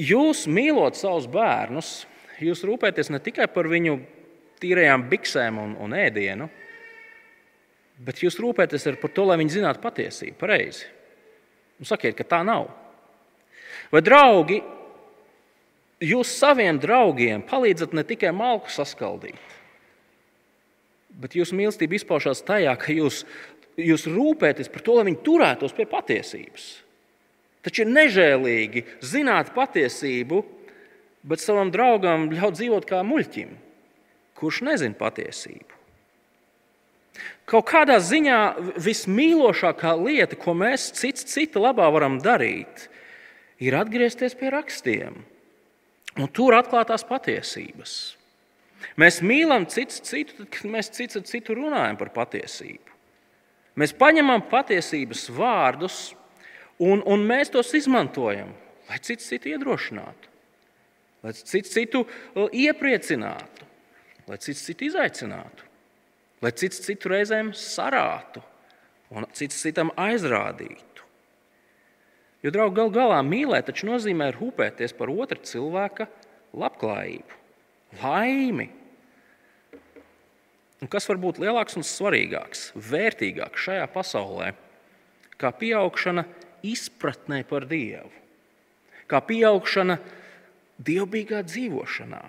jūs 0.00 0.44
mīlot 0.50 0.98
savus 0.98 1.28
bērnus, 1.30 1.92
jūs 2.42 2.64
rūpēties 2.66 3.12
ne 3.14 3.20
tikai 3.22 3.46
par 3.52 3.68
viņu 3.70 3.98
tīrajām 4.62 5.06
biksēm 5.10 5.60
un, 5.60 5.74
un 5.80 5.96
ēdienu, 5.96 6.48
bet 8.04 8.22
jūs 8.24 8.38
rūpēties 8.42 8.88
par 9.00 9.12
to, 9.14 9.26
lai 9.28 9.38
viņi 9.40 9.58
zinātu 9.58 9.82
patiesību. 9.84 10.38
Pareizi. 10.40 10.88
Nu, 11.78 11.86
sakiet, 11.88 12.16
ka 12.18 12.26
tā 12.26 12.40
nav. 12.46 12.68
Vai 13.92 14.02
draugi, 14.04 14.60
jūs 16.04 16.30
saviem 16.38 16.78
draugiem 16.82 17.44
palīdzat 17.46 17.94
ne 17.94 18.04
tikai 18.06 18.32
malku 18.34 18.72
saskaldīt, 18.72 19.38
Bet 21.20 21.36
jūsu 21.38 21.56
mīlestība 21.58 21.98
izpaužās 21.98 22.42
tajā, 22.46 22.72
ka 22.80 22.94
jūs, 22.94 23.22
jūs 23.78 24.08
rūpēties 24.10 24.70
par 24.72 24.82
to, 24.86 24.96
lai 24.98 25.06
viņi 25.10 25.22
turētos 25.26 25.76
pie 25.76 25.86
patiesības. 25.90 26.66
Taču 27.64 27.84
ir 27.84 27.92
nežēlīgi 27.94 28.84
zināt 29.04 29.54
patiesību, 29.54 30.42
bet 31.24 31.40
savam 31.40 31.70
draugam 31.72 32.28
ļaut 32.34 32.58
dzīvot 32.58 32.88
kā 32.88 33.00
muļķim, 33.06 33.54
kurš 34.36 34.60
nezina 34.68 34.98
patiesību. 34.98 35.80
Kaut 37.48 37.66
kādā 37.68 37.98
ziņā 38.00 38.38
vismīlošākā 38.80 39.92
lieta, 40.00 40.36
ko 40.40 40.54
mēs 40.56 40.88
cits 40.96 41.26
cita 41.28 41.60
labā 41.62 41.86
varam 41.92 42.18
darīt, 42.22 42.88
ir 43.60 43.76
atgriezties 43.78 44.36
pie 44.38 44.50
rakstiem 44.52 45.20
un 46.14 46.30
tur 46.32 46.56
atklātās 46.56 47.04
patiesības. 47.06 48.13
Mēs 49.00 49.18
mīlam 49.26 49.66
citu, 49.66 49.98
citu 50.06 50.36
tad, 50.38 50.50
kad 50.54 50.70
mēs 50.70 50.92
cits 50.94 51.18
ar 51.18 51.24
citu 51.26 51.56
runājam 51.58 51.98
par 51.98 52.12
patiesību. 52.14 52.92
Mēs 53.80 53.94
paņemam 53.98 54.44
patiesības 54.52 55.26
vārdus 55.34 55.98
un, 56.78 57.02
un 57.02 57.24
mēs 57.26 57.50
tos 57.50 57.72
izmantojam, 57.74 58.52
lai 58.86 59.00
cits 59.02 59.26
citu 59.32 59.50
iedrošinātu, 59.50 60.30
lai 61.26 61.34
cits 61.34 61.74
citu 61.74 62.04
iepriecinātu, 62.54 63.66
lai 64.30 64.38
cits 64.38 64.62
citu 64.68 64.86
izaicinātu, 64.92 65.66
lai 66.44 66.54
cits 66.54 66.84
citu 66.86 67.10
reizēm 67.10 67.50
sarātu 67.58 68.44
un 69.10 69.26
cits 69.34 69.58
citam 69.58 69.90
aizrādītu. 69.98 71.02
Jo, 72.44 72.52
draugi, 72.52 72.76
gal 72.76 72.90
galā 72.92 73.18
mīlēt 73.24 73.70
taču 73.70 73.88
nozīmē 73.88 74.28
rūpēties 74.36 74.92
par 74.98 75.10
otra 75.10 75.40
cilvēka 75.40 76.06
labklājību, 76.54 77.38
laimi. 78.02 78.68
Un 80.84 80.90
kas 80.92 81.06
var 81.08 81.16
būt 81.16 81.38
lielāks 81.40 81.78
un 81.80 81.84
svarīgāks, 81.86 82.66
vērtīgāks 82.76 83.62
šajā 83.64 83.84
pasaulē, 83.88 84.50
kā 85.40 85.48
pieaugšana 85.56 86.26
izpratnē 86.60 87.38
par 87.48 87.64
Dievu, 87.70 88.10
kā 89.08 89.22
pieaugšana 89.24 89.96
dievbijīgā 90.84 91.40
dzīvošanā? 91.48 92.20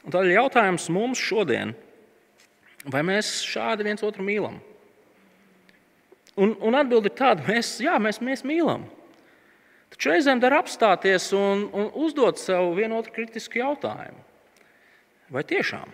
Un 0.00 0.14
tādēļ 0.14 0.32
jautājums 0.32 0.88
mums 0.96 1.20
šodien, 1.20 1.74
vai 2.88 3.04
mēs 3.04 3.34
šādi 3.44 3.84
viens 3.84 4.06
otru 4.06 4.24
mīlam? 4.24 4.56
Un, 6.40 6.56
un 6.56 6.80
atbildi 6.80 7.12
ir 7.12 7.18
tāda, 7.20 7.44
mēs, 7.44 7.74
jā, 7.84 8.00
mēs, 8.00 8.22
mēs 8.24 8.46
mīlam. 8.48 8.88
Taču 9.92 10.14
reizēm 10.14 10.40
dara 10.40 10.64
apstāties 10.64 11.28
un, 11.36 11.68
un 11.68 11.92
uzdot 12.00 12.40
sev 12.40 12.72
vienu 12.80 12.96
otru 13.02 13.12
kritisku 13.20 13.60
jautājumu. 13.60 14.29
Vai 15.30 15.44
tiešām? 15.46 15.92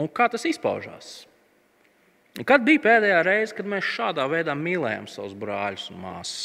Un 0.00 0.08
kā 0.08 0.30
tas 0.32 0.46
izpaužās? 0.48 1.26
Kad 2.46 2.64
bija 2.64 2.80
pēdējā 2.84 3.20
reize, 3.26 3.54
kad 3.56 3.68
mēs 3.68 3.84
šādā 3.84 4.24
veidā 4.30 4.54
mīlējām 4.56 5.08
savus 5.10 5.34
brāļus 5.36 5.90
un 5.92 5.98
māsas? 6.00 6.44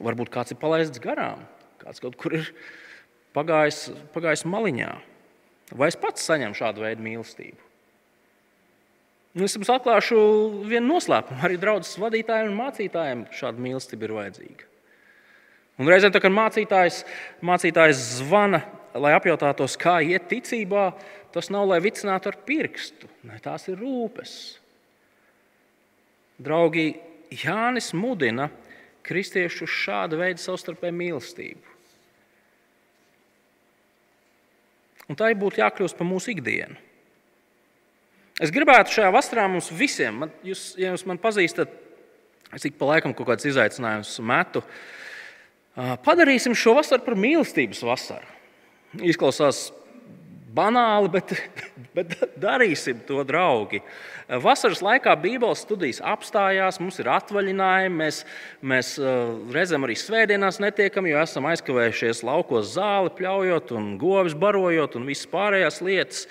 Varbūt 0.00 0.30
kāds 0.32 0.54
ir 0.54 0.60
palaists 0.60 1.02
garām, 1.02 1.42
kāds 1.82 2.00
kaut 2.00 2.16
kur 2.16 2.38
ir 2.38 2.46
pagājis, 3.36 3.90
pagājis 4.14 4.46
maliņā. 4.48 4.92
Vai 5.76 5.90
es 5.90 5.98
pats 6.00 6.24
saņemu 6.30 6.56
šādu 6.56 6.86
veidu 6.86 7.04
mīlestību? 7.04 7.66
Nu, 9.36 9.44
es 9.46 9.54
jums 9.54 9.68
atklāšu 9.70 10.16
vienu 10.66 10.96
noslēpumu. 10.96 11.42
Arī 11.46 11.58
draudzes 11.60 11.98
vadītājiem 12.02 12.50
un 12.50 12.58
mācītājiem 12.58 13.28
šāda 13.36 13.62
mīlestība 13.62 14.08
ir 14.08 14.16
vajadzīga. 14.16 14.69
Un 15.78 15.88
reizēm, 15.88 16.12
kad 16.12 16.34
mācītājs, 16.34 17.04
mācītājs 17.46 18.00
zvana, 18.18 18.64
lai 18.98 19.14
apjautātos, 19.16 19.78
kā 19.80 20.00
iet 20.02 20.26
ticībā, 20.32 20.90
tas 21.32 21.52
nav 21.52 21.68
lai 21.70 21.78
vicinātu 21.84 22.32
ar 22.32 22.40
pirkstu. 22.46 23.08
Ne, 23.28 23.38
tās 23.42 23.68
ir 23.70 23.78
rūpes. 23.80 24.34
Draugi, 26.40 26.94
Jānis 27.30 27.92
mudina 27.94 28.48
kristiešu 29.06 29.66
uz 29.66 29.74
šādu 29.84 30.18
veidu 30.20 30.42
savstarpēju 30.42 30.96
mīlestību. 30.96 31.76
Un 35.10 35.18
tā 35.18 35.32
būtu 35.34 35.62
jākļūst 35.62 35.98
par 35.98 36.06
mūsu 36.06 36.30
ikdienu. 36.34 36.78
Es 38.40 38.52
gribētu 38.54 38.94
šajā 38.94 39.10
vasarā 39.12 39.44
mums 39.50 39.68
visiem, 39.74 40.22
man, 40.22 40.30
jūs, 40.46 40.70
ja 40.80 40.94
jūs 40.94 41.02
man 41.08 41.18
pazīstat, 41.20 41.72
es 42.56 42.64
ik 42.64 42.78
pa 42.78 42.88
laikam 42.88 43.12
kaut 43.12 43.28
kādus 43.28 43.50
izaicinājumus 43.50 44.14
metu. 44.24 44.62
Padarīsim 45.76 46.56
šo 46.58 46.74
vasaru 46.80 47.04
par 47.06 47.18
mīlestības 47.18 47.82
vasaru. 47.86 48.26
Izklausās 49.06 49.68
banāli, 50.50 51.10
bet, 51.14 51.34
bet 51.96 52.16
darīsim 52.42 53.04
to, 53.06 53.22
draugi. 53.26 53.82
Vasaras 54.42 54.82
laikā 54.82 55.14
Bībeles 55.22 55.62
studijas 55.64 56.00
apstājās, 56.06 56.80
mums 56.82 56.98
ir 57.02 57.10
atvaļinājumi, 57.10 58.00
mēs, 58.02 58.24
mēs 58.62 58.96
reizēm 59.54 59.86
arī 59.86 59.96
svētdienās 59.98 60.58
netiekam, 60.62 61.06
jo 61.10 61.22
esam 61.22 61.46
aizkavējušies 61.50 62.24
laukos 62.26 62.74
zāli, 62.74 63.14
pļaujot 63.18 63.72
un 63.78 63.94
govis 64.00 64.34
barojot 64.38 64.98
un 64.98 65.08
visas 65.10 65.30
pārējās 65.30 65.80
lietas. 65.86 66.26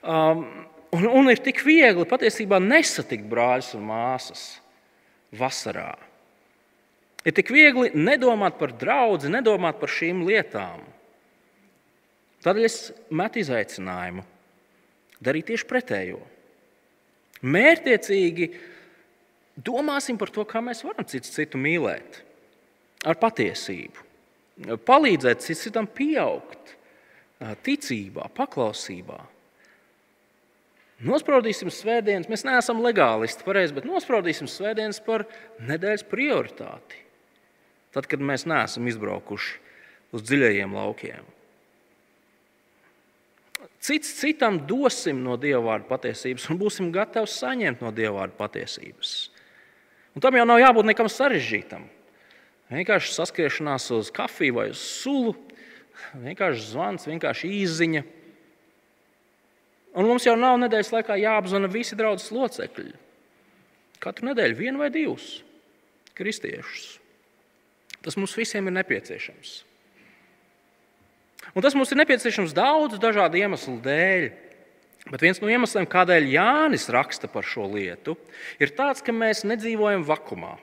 Um, 0.00 0.44
Un, 0.90 1.06
un 1.06 1.30
ir 1.30 1.38
tik 1.38 1.60
viegli 1.62 2.02
patiesībā 2.08 2.58
nesatikt 2.62 3.28
brāļus 3.30 3.74
un 3.78 3.84
māsas 3.86 4.40
vasarā. 5.38 5.92
Ir 7.20 7.36
tik 7.36 7.50
viegli 7.52 7.90
nedomāt 7.92 8.56
par 8.60 8.72
draugu, 8.80 9.28
nedomāt 9.28 9.80
par 9.80 9.92
šīm 9.92 10.22
lietām. 10.24 10.80
Tādēļ 12.40 12.64
es 12.64 12.78
metu 13.12 13.42
izaicinājumu 13.42 14.24
darīt 15.20 15.50
tieši 15.50 15.66
pretējo. 15.68 16.20
Mērķiecīgi 17.44 18.48
domāsim 19.60 20.16
par 20.20 20.32
to, 20.32 20.46
kā 20.48 20.62
mēs 20.64 20.80
varam 20.84 21.04
citu, 21.08 21.28
citu 21.28 21.60
mīlēt, 21.60 22.22
ar 23.04 23.20
patiesību, 23.20 24.06
palīdzēt 24.88 25.44
citam 25.44 25.88
pieaugt, 25.88 26.74
ticībā, 27.64 28.28
paklausībā. 28.36 29.20
Nospraudīsim 31.04 31.70
svētdienas, 31.72 32.28
mēs 32.28 32.44
neesam 32.44 32.82
legālisti, 32.84 33.44
pareizi, 33.44 33.72
bet 33.76 33.86
nospraudīsim 33.88 34.48
svētdienas 34.52 35.00
par 35.04 35.24
nedēļas 35.64 36.04
prioritāti. 36.08 37.06
Tad, 37.94 38.06
kad 38.06 38.22
mēs 38.22 38.46
neesam 38.46 38.86
izbraukuši 38.86 39.58
uz 40.14 40.24
dziļajiem 40.26 40.74
laukiem. 40.78 41.26
Cits 43.80 44.12
citam 44.20 44.58
dosim 44.68 45.22
no 45.24 45.38
Dieva 45.40 45.62
vārda 45.64 45.88
patiesības 45.88 46.50
un 46.52 46.58
būsim 46.60 46.90
gatavi 46.92 47.30
saņemt 47.32 47.80
no 47.80 47.92
Dieva 47.96 48.18
vārda 48.20 48.36
patiesības. 48.36 49.14
Un 50.14 50.24
tam 50.24 50.36
jau 50.36 50.44
nav 50.44 50.60
jābūt 50.60 50.90
nekam 50.90 51.08
sarežģītam. 51.08 51.86
Vienkārši 52.70 53.14
saskriešanās 53.16 53.88
uz 53.96 54.12
kafiju 54.14 54.58
vai 54.60 54.68
uz 54.70 54.78
sulu, 54.78 55.32
vienkārši 56.22 56.66
zvans, 56.68 57.08
vienkārši 57.08 57.50
īziņa. 57.62 58.04
Un 59.98 60.06
mums 60.06 60.26
jau 60.28 60.36
nav 60.38 60.60
nedēļas 60.62 60.92
laikā 60.94 61.16
jāapzina 61.18 61.70
visi 61.72 61.98
draudzes 61.98 62.30
locekļi. 62.34 62.92
Katru 64.00 64.30
nedēļu 64.30 64.58
vienu 64.60 64.84
vai 64.84 64.92
divus 64.94 65.40
kristiešus. 66.14 66.99
Tas 68.04 68.16
mums 68.16 68.36
visiem 68.36 68.68
ir 68.68 68.76
nepieciešams. 68.78 69.56
Un 71.54 71.64
tas 71.64 71.74
mums 71.76 71.90
ir 71.92 71.98
nepieciešams 72.00 72.54
daudz 72.56 73.00
dažādu 73.02 73.40
iemeslu 73.40 73.78
dēļ. 73.84 74.30
Bet 75.10 75.24
viens 75.24 75.40
no 75.40 75.48
iemesliem, 75.48 75.88
kādēļ 75.88 76.28
Jānis 76.28 76.90
raksta 76.92 77.28
par 77.32 77.46
šo 77.48 77.64
lietu, 77.72 78.14
ir 78.60 78.72
tāds, 78.76 79.00
ka 79.02 79.14
mēs 79.16 79.42
nedzīvojam 79.48 80.04
vakumā. 80.06 80.54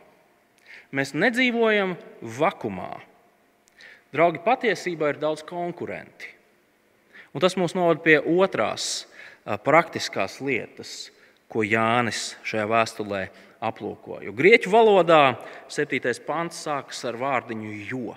Mēs 0.95 1.11
nedzīvojam 1.17 1.95
vakumā. 2.37 2.93
Draugi, 4.13 4.39
patiesībā 4.45 5.11
ir 5.11 5.19
daudz 5.19 5.43
konkurenti. 5.43 6.29
Un 7.33 7.43
tas 7.43 7.57
mūs 7.59 7.75
novada 7.75 7.99
pie 8.05 8.15
otrās 8.21 9.07
praktiskās 9.65 10.39
lietas, 10.39 11.09
ko 11.51 11.65
Jānis 11.65 12.35
šajā 12.47 12.69
vēstulē 12.71 13.25
aplūko. 13.63 14.21
Jo 14.25 14.33
grieķu 14.35 14.71
valodā 14.71 15.37
7. 15.71 15.99
pants 16.25 16.63
sākas 16.67 17.03
ar 17.07 17.17
vārdiņu 17.19 17.73
jo. 17.89 18.15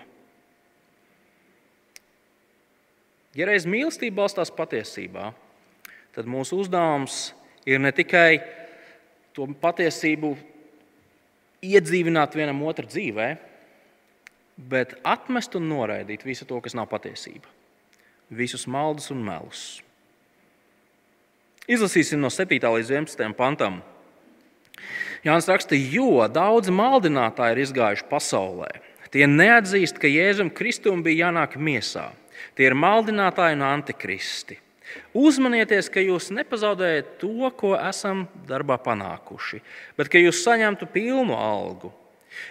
Ja 3.38 3.46
reiz 3.46 3.66
mīlestība 3.68 4.24
balstās 4.24 4.50
patiesībā, 4.50 5.30
tad 6.16 6.26
mūsu 6.26 6.58
uzdevums 6.64 7.30
ir 7.68 7.78
ne 7.78 7.92
tikai 7.94 8.40
to 9.36 9.46
patiesību 9.62 10.34
iedzīvināt 11.62 12.34
vienam 12.34 12.64
otru 12.66 12.88
dzīvē, 12.90 13.28
bet 14.70 14.96
atmest 15.06 15.54
un 15.56 15.68
noraidīt 15.70 16.24
visu 16.26 16.48
to, 16.48 16.58
kas 16.60 16.74
nav 16.76 16.88
patiesība, 16.90 17.46
visus 18.28 18.66
maldus 18.66 19.12
un 19.14 19.22
melus. 19.24 19.62
Izlasīsim 21.70 22.18
no 22.18 22.32
7. 22.34 22.58
līdz 22.58 22.90
11. 22.90 23.30
pantam. 23.38 23.78
Jānis 25.26 25.48
raksta, 25.50 25.76
jo 25.76 26.24
daudzi 26.32 26.72
maldinātāji 26.72 27.56
ir 27.56 27.62
izgājuši 27.66 28.08
pasaulē. 28.08 28.70
Tie 29.12 29.26
neatzīst, 29.26 29.98
ka 30.00 30.08
Jēzum 30.08 30.52
Kristum 30.54 31.02
bija 31.04 31.26
jānāk 31.26 31.58
miesā. 31.60 32.08
Tie 32.56 32.68
ir 32.68 32.76
maldinātāji 32.78 33.58
un 33.58 33.64
antikristi. 33.66 34.56
Uzmanieties, 35.14 35.90
ka 35.92 36.02
jūs 36.02 36.30
nepazaudējat 36.34 37.16
to, 37.20 37.50
ko 37.58 37.74
esam 37.76 38.24
darbā 38.48 38.78
panākuši, 38.82 39.60
bet 39.98 40.10
ka 40.10 40.22
jūs 40.22 40.42
saņemtu 40.46 40.88
pilnu 40.90 41.36
algu. 41.36 41.92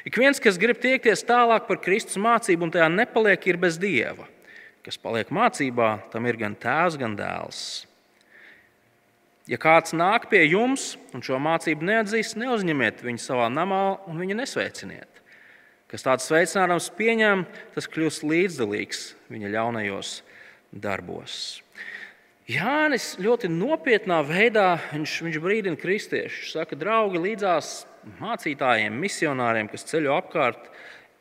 Ik 0.08 0.20
viens, 0.20 0.40
kas 0.40 0.60
grib 0.60 0.80
tiekties 0.84 1.26
tālāk 1.28 1.66
par 1.68 1.80
Kristus 1.84 2.20
mācību 2.22 2.68
un 2.68 2.74
tajā 2.76 2.88
nepaliek, 2.92 3.48
ir 3.48 3.60
bez 3.60 3.80
dieva. 3.80 4.28
Kas 4.86 5.00
paliek 5.00 5.32
mācībā, 5.34 5.92
tam 6.14 6.28
ir 6.30 6.40
gan 6.40 6.56
tēvs, 6.60 7.00
gan 7.00 7.16
dēls. 7.20 7.89
Ja 9.50 9.58
kāds 9.58 9.96
nāk 9.98 10.28
pie 10.30 10.44
jums 10.46 10.92
un 11.18 11.24
šo 11.26 11.40
mācību 11.42 11.88
neatzīst, 11.88 12.38
neuzņemiet 12.38 13.02
viņu 13.02 13.22
savā 13.24 13.48
namā 13.50 13.82
un 14.06 14.20
viņu 14.22 14.38
nesveiciniet. 14.38 15.24
Kas 15.90 16.06
tādu 16.06 16.22
sveicinājums 16.22 16.92
pieņem, 16.94 17.48
tas 17.74 17.90
kļūst 17.90 18.28
līdzdalīgs 18.30 19.02
viņa 19.34 19.50
ļaunajos 19.56 20.20
darbos. 20.70 21.40
Jānis 22.50 23.16
ļoti 23.22 23.50
nopietnā 23.50 24.22
veidā 24.26 24.68
viņš, 24.92 25.18
viņš 25.26 25.42
brīdina 25.42 25.82
kristiešus. 25.82 26.46
Viņš 26.46 26.54
saka, 26.54 26.78
draugi, 26.78 27.26
līdzās 27.26 27.74
mācītājiem, 28.22 29.02
misionāriem, 29.02 29.70
kas 29.70 29.86
ceļo 29.90 30.14
apkārt, 30.18 30.70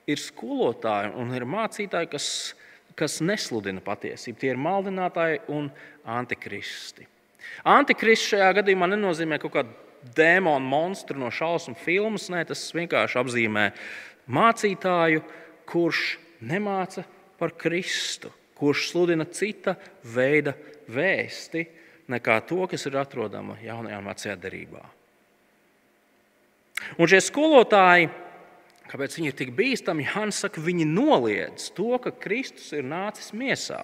ir 0.08 0.20
skolotāji 0.20 1.16
un 1.16 1.32
ir 1.36 1.48
mācītāji, 1.48 2.12
kas, 2.12 2.32
kas 2.96 3.22
nesludina 3.24 3.80
patiesību. 3.84 4.40
Tie 4.40 4.52
ir 4.52 4.60
maldinātāji 4.60 5.46
un 5.52 5.72
antikristi. 6.04 7.08
Antikrists 7.68 8.32
šajā 8.32 8.50
gadījumā 8.60 8.88
nenozīmē 8.92 9.38
kaut 9.42 9.54
kādu 9.56 10.12
dēmonu 10.16 10.66
monstru 10.68 11.18
no 11.20 11.30
šausmu 11.34 11.76
filmas. 11.82 12.28
Nē, 12.32 12.44
tas 12.48 12.62
vienkārši 12.76 13.18
apzīmē 13.22 13.66
mācītāju, 14.30 15.24
kurš 15.68 16.18
nemāca 16.44 17.04
par 17.38 17.54
Kristu, 17.58 18.30
kurš 18.58 18.88
sludina 18.92 19.26
cita 19.30 19.76
veida 20.02 20.54
vēsti 20.88 21.66
nekā 22.08 22.38
to, 22.48 22.62
kas 22.70 22.86
ir 22.88 22.96
atrodama 22.98 23.58
jaunajā 23.62 23.98
un 24.00 24.08
vecajā 24.08 24.38
derībā. 24.40 24.84
Un 26.98 27.10
šie 27.10 27.20
skolotāji, 27.22 28.08
kāpēc 28.88 29.18
viņi 29.18 29.30
ir 29.32 29.36
tik 29.36 29.52
bīstami, 29.56 30.06
Jānis 30.08 30.40
saka, 30.44 30.62
viņi 30.64 30.86
noliedz 30.88 31.68
to, 31.76 31.90
ka 32.02 32.14
Kristus 32.14 32.70
ir 32.76 32.86
nācis 32.86 33.34
miesā. 33.36 33.82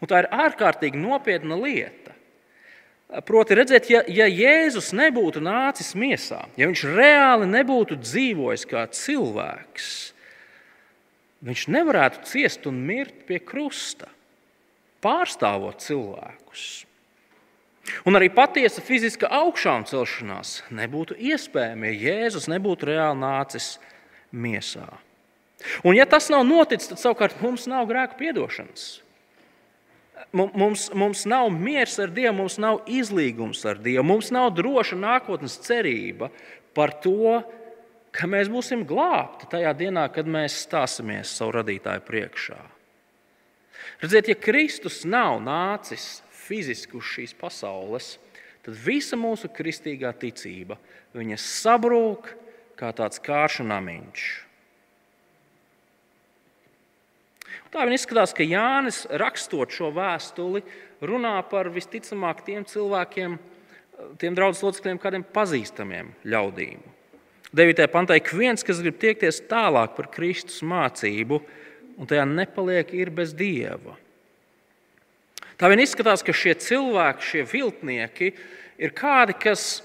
Un 0.00 0.08
tā 0.08 0.22
ir 0.22 0.30
ārkārtīgi 0.30 1.00
nopietna 1.00 1.58
lieta. 1.58 2.14
Proti, 3.12 3.56
redzēt, 3.58 3.90
ja, 3.92 4.00
ja 4.08 4.24
Jēzus 4.24 4.94
nebūtu 4.96 5.42
nācis 5.44 5.92
miesā, 5.98 6.46
ja 6.56 6.68
viņš 6.70 6.84
reāli 6.96 7.48
nebūtu 7.50 7.98
dzīvojis 8.00 8.64
kā 8.70 8.86
cilvēks, 8.88 9.88
viņš 11.44 11.66
nevarētu 11.74 12.24
ciest 12.30 12.64
un 12.70 12.78
mirt 12.88 13.26
pie 13.28 13.42
krusta, 13.44 14.08
pārstāvot 15.04 15.84
cilvēkus. 15.84 16.64
Un 18.08 18.16
arī 18.16 18.30
patiesa 18.32 18.80
fiziska 18.84 19.28
augšām 19.42 19.84
celšanās 19.90 20.62
nebūtu 20.72 21.18
iespējama, 21.18 21.90
ja 21.90 22.08
Jēzus 22.08 22.48
nebūtu 22.48 22.88
reāli 22.94 23.20
nācis 23.20 23.74
miesā. 24.32 24.86
Un, 25.84 25.94
ja 25.98 26.06
tas 26.08 26.30
nav 26.32 26.46
noticis, 26.46 26.88
tad 26.90 27.02
savukārt 27.02 27.42
mums 27.42 27.68
nav 27.70 27.84
grēku 27.90 28.16
piedošanas. 28.22 29.02
Mums, 30.32 30.86
mums 30.94 31.24
nav 31.28 31.50
miers 31.52 31.98
ar 32.00 32.12
Dievu, 32.14 32.36
mums 32.44 32.58
nav 32.62 32.84
izlīgums 32.86 33.64
ar 33.68 33.80
Dievu, 33.82 34.04
mums 34.06 34.30
nav 34.32 34.52
droša 34.56 34.96
nākotnes 34.96 35.58
cerība 35.64 36.30
par 36.76 36.94
to, 37.04 37.42
ka 38.12 38.28
mēs 38.28 38.50
būsim 38.52 38.84
glābti 38.88 39.48
tajā 39.52 39.72
dienā, 39.76 40.06
kad 40.12 40.28
mēs 40.28 40.62
stāsimies 40.66 41.32
savu 41.36 41.56
radītāju 41.58 42.04
priekšā. 42.06 42.60
Redziet, 44.02 44.30
ja 44.30 44.36
Kristus 44.38 45.02
nav 45.08 45.40
nācis 45.42 46.20
fiziski 46.42 46.96
uz 46.98 47.08
šīs 47.08 47.34
pasaules, 47.38 48.16
tad 48.62 48.78
visa 48.78 49.18
mūsu 49.18 49.50
kristīgā 49.52 50.12
ticība 50.16 50.78
sabrūk 51.38 52.32
kā 52.78 52.92
tāds 52.96 53.20
kāršu 53.22 53.66
namiņš. 53.68 54.51
Tā 57.72 57.86
vien 57.88 57.96
izskatās, 57.96 58.34
ka 58.36 58.44
Jānis 58.44 59.06
rakstot 59.08 59.72
šo 59.72 59.88
vēstuli, 59.96 60.60
runā 61.00 61.38
par 61.48 61.70
visticamāk 61.72 62.42
tiem 62.44 62.66
cilvēkiem, 62.68 63.38
tiem 64.20 64.34
draudzes 64.36 64.60
locekļiem, 64.66 64.98
kādiem 65.00 65.24
pazīstamiem 65.24 66.10
ļaudīm. 66.28 66.82
9. 67.56 67.86
pantā 67.92 68.18
ik 68.20 68.28
viens, 68.36 68.64
kas 68.64 68.82
grib 68.84 68.98
tiekties 69.00 69.40
tālāk 69.48 69.96
par 69.96 70.10
Kristus 70.12 70.60
mācību, 70.68 71.40
un 71.96 72.08
tajā 72.08 72.26
nepaliek, 72.28 72.92
ir 72.92 73.12
bez 73.12 73.32
dieva. 73.36 73.96
Tā 75.56 75.68
vien 75.72 75.80
izskatās, 75.80 76.24
ka 76.24 76.36
šie 76.36 76.52
cilvēki, 76.60 77.28
šie 77.30 77.46
viltnieki, 77.48 78.30
ir 78.84 78.94
kādi, 78.96 79.36
kas 79.40 79.80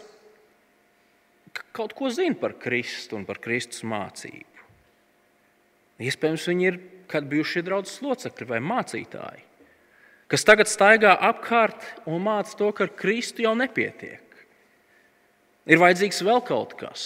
kaut 1.72 1.96
ko 1.96 2.12
zina 2.12 2.36
par 2.36 2.58
Kristu 2.60 3.16
un 3.16 3.24
par 3.28 3.40
Kristus 3.44 3.88
mācību. 3.88 4.68
Iespējams, 6.04 6.52
viņi 6.52 6.72
ir 6.72 6.84
kad 7.12 7.28
bijušie 7.30 7.64
draugs 7.66 8.00
locekļi 8.04 8.50
vai 8.50 8.60
mācītāji, 8.64 9.44
kas 10.32 10.46
tagad 10.48 10.70
staigā 10.70 11.14
apkārt 11.30 11.84
un 12.06 12.24
māca 12.26 12.56
to, 12.60 12.72
ka 12.76 12.88
ar 12.88 12.94
Kristu 13.00 13.46
jau 13.46 13.56
nepietiek. 13.58 14.24
Ir 15.68 15.82
vajadzīgs 15.82 16.22
vēl 16.24 16.40
kaut 16.48 16.78
kas, 16.80 17.04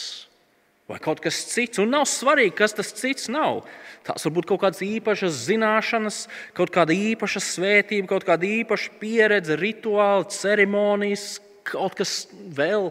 vai 0.90 1.00
kaut 1.02 1.22
kas 1.24 1.40
cits, 1.50 1.80
un 1.82 1.94
nav 1.94 2.06
svarīgi, 2.10 2.54
kas 2.58 2.76
tas 2.78 2.92
cits 2.94 3.30
nav. 3.32 3.64
Tās 4.06 4.26
var 4.26 4.34
būt 4.36 4.50
kaut 4.50 4.62
kādas 4.64 4.82
īpašas 4.86 5.40
zināšanas, 5.48 6.24
kaut 6.58 6.74
kāda 6.74 6.94
īpaša 6.94 7.42
svētība, 7.46 8.10
kaut 8.10 8.26
kāda 8.28 8.50
īpaša 8.50 8.94
pieredze, 9.02 9.58
rituāli, 9.58 10.30
ceremonijas, 10.34 11.26
kaut 11.68 11.98
kas 11.98 12.26
vēl. 12.58 12.90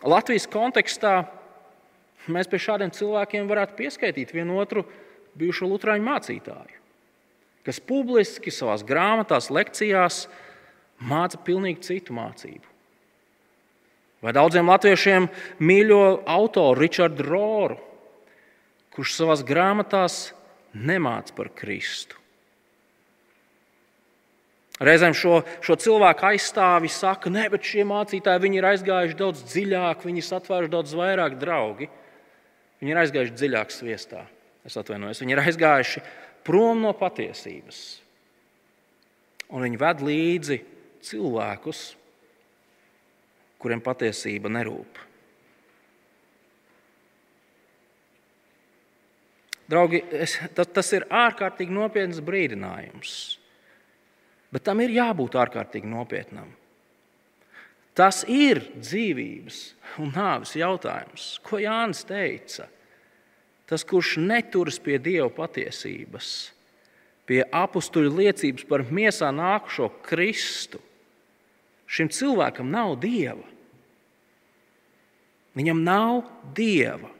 Latvijas 0.00 0.48
kontekstā 0.48 1.18
mēs 2.28 2.50
pie 2.50 2.60
šādiem 2.60 2.92
cilvēkiem 2.92 3.48
varētu 3.48 3.78
pieskaitīt 3.78 4.34
vienu 4.36 4.58
otru 4.60 4.84
bijušo 5.38 5.68
Lutāņu 5.70 6.04
mācītāju, 6.04 6.80
kas 7.64 7.80
publiski 7.80 8.52
savā 8.52 8.76
grāmatās, 8.84 9.50
lekcijās 9.52 10.26
māca 11.00 11.40
pilnīgi 11.46 11.86
citu 11.86 12.16
mācību. 12.16 12.66
Vai 14.20 14.34
daudziem 14.36 14.68
latviešiem 14.68 15.30
mīļo 15.64 16.02
autoru 16.28 16.80
Richardu 16.82 17.24
Roru, 17.24 17.78
kurš 18.92 19.14
savā 19.16 19.38
grāmatās 19.48 20.34
nemāca 20.76 21.32
par 21.36 21.48
Kristu. 21.56 22.18
Reizēm 24.80 25.12
šo, 25.12 25.42
šo 25.60 25.76
cilvēku 25.76 26.24
aizstāvi 26.30 26.88
saka, 26.88 27.28
ka 27.28 27.58
šie 27.60 27.84
mācītāji 27.84 28.52
ir 28.56 28.64
aizgājuši 28.64 29.16
daudz 29.16 29.42
dziļāk, 29.44 30.06
viņi 30.08 30.24
satvēruši 30.24 30.72
daudz 30.72 30.94
vairāk 30.96 31.36
draugu. 31.40 31.88
Viņi 32.80 32.94
ir 32.94 33.00
aizgājuši 33.02 33.36
dziļāk 33.36 33.72
sviestā. 33.74 34.24
Es 34.64 34.76
atvainojos, 34.80 35.20
viņi 35.22 35.36
ir 35.36 35.42
aizgājuši 35.42 36.02
prom 36.44 36.82
no 36.84 36.92
patiesības. 36.96 37.80
Un 39.50 39.64
viņi 39.66 39.80
ved 39.80 40.02
līdzi 40.06 40.58
cilvēkus, 41.04 41.84
kuriem 43.60 43.82
patiesība 43.84 44.52
nerūp. 44.52 45.00
Draugi, 49.70 50.00
es, 50.16 50.34
tas, 50.56 50.70
tas 50.74 50.88
ir 50.96 51.06
ārkārtīgi 51.14 51.74
nopietns 51.74 52.18
brīdinājums. 52.26 53.12
Bet 54.50 54.64
tam 54.66 54.80
ir 54.82 54.96
jābūt 54.96 55.36
ārkārtīgi 55.38 55.86
nopietnam. 55.86 56.48
Tas 58.00 58.22
ir 58.24 58.62
dzīvības 58.80 59.56
un 60.00 60.14
nāves 60.14 60.54
jautājums, 60.56 61.34
ko 61.44 61.58
Jānis 61.60 62.00
teica. 62.08 62.64
Tas, 63.68 63.84
kurš 63.84 64.14
neturas 64.24 64.80
pie 64.80 64.96
Dieva 64.98 65.28
patiesības, 65.34 66.30
pie 67.28 67.42
apstuļu 67.44 68.14
liecības 68.16 68.64
par 68.70 68.86
miesā 68.88 69.28
nākušo 69.36 69.90
Kristu, 70.06 70.80
šim 71.84 72.08
cilvēkam 72.08 72.72
nav 72.72 72.96
Dieva. 73.04 73.44
Viņam 75.60 75.84
nav 75.84 76.22
Dieva. 76.56 77.12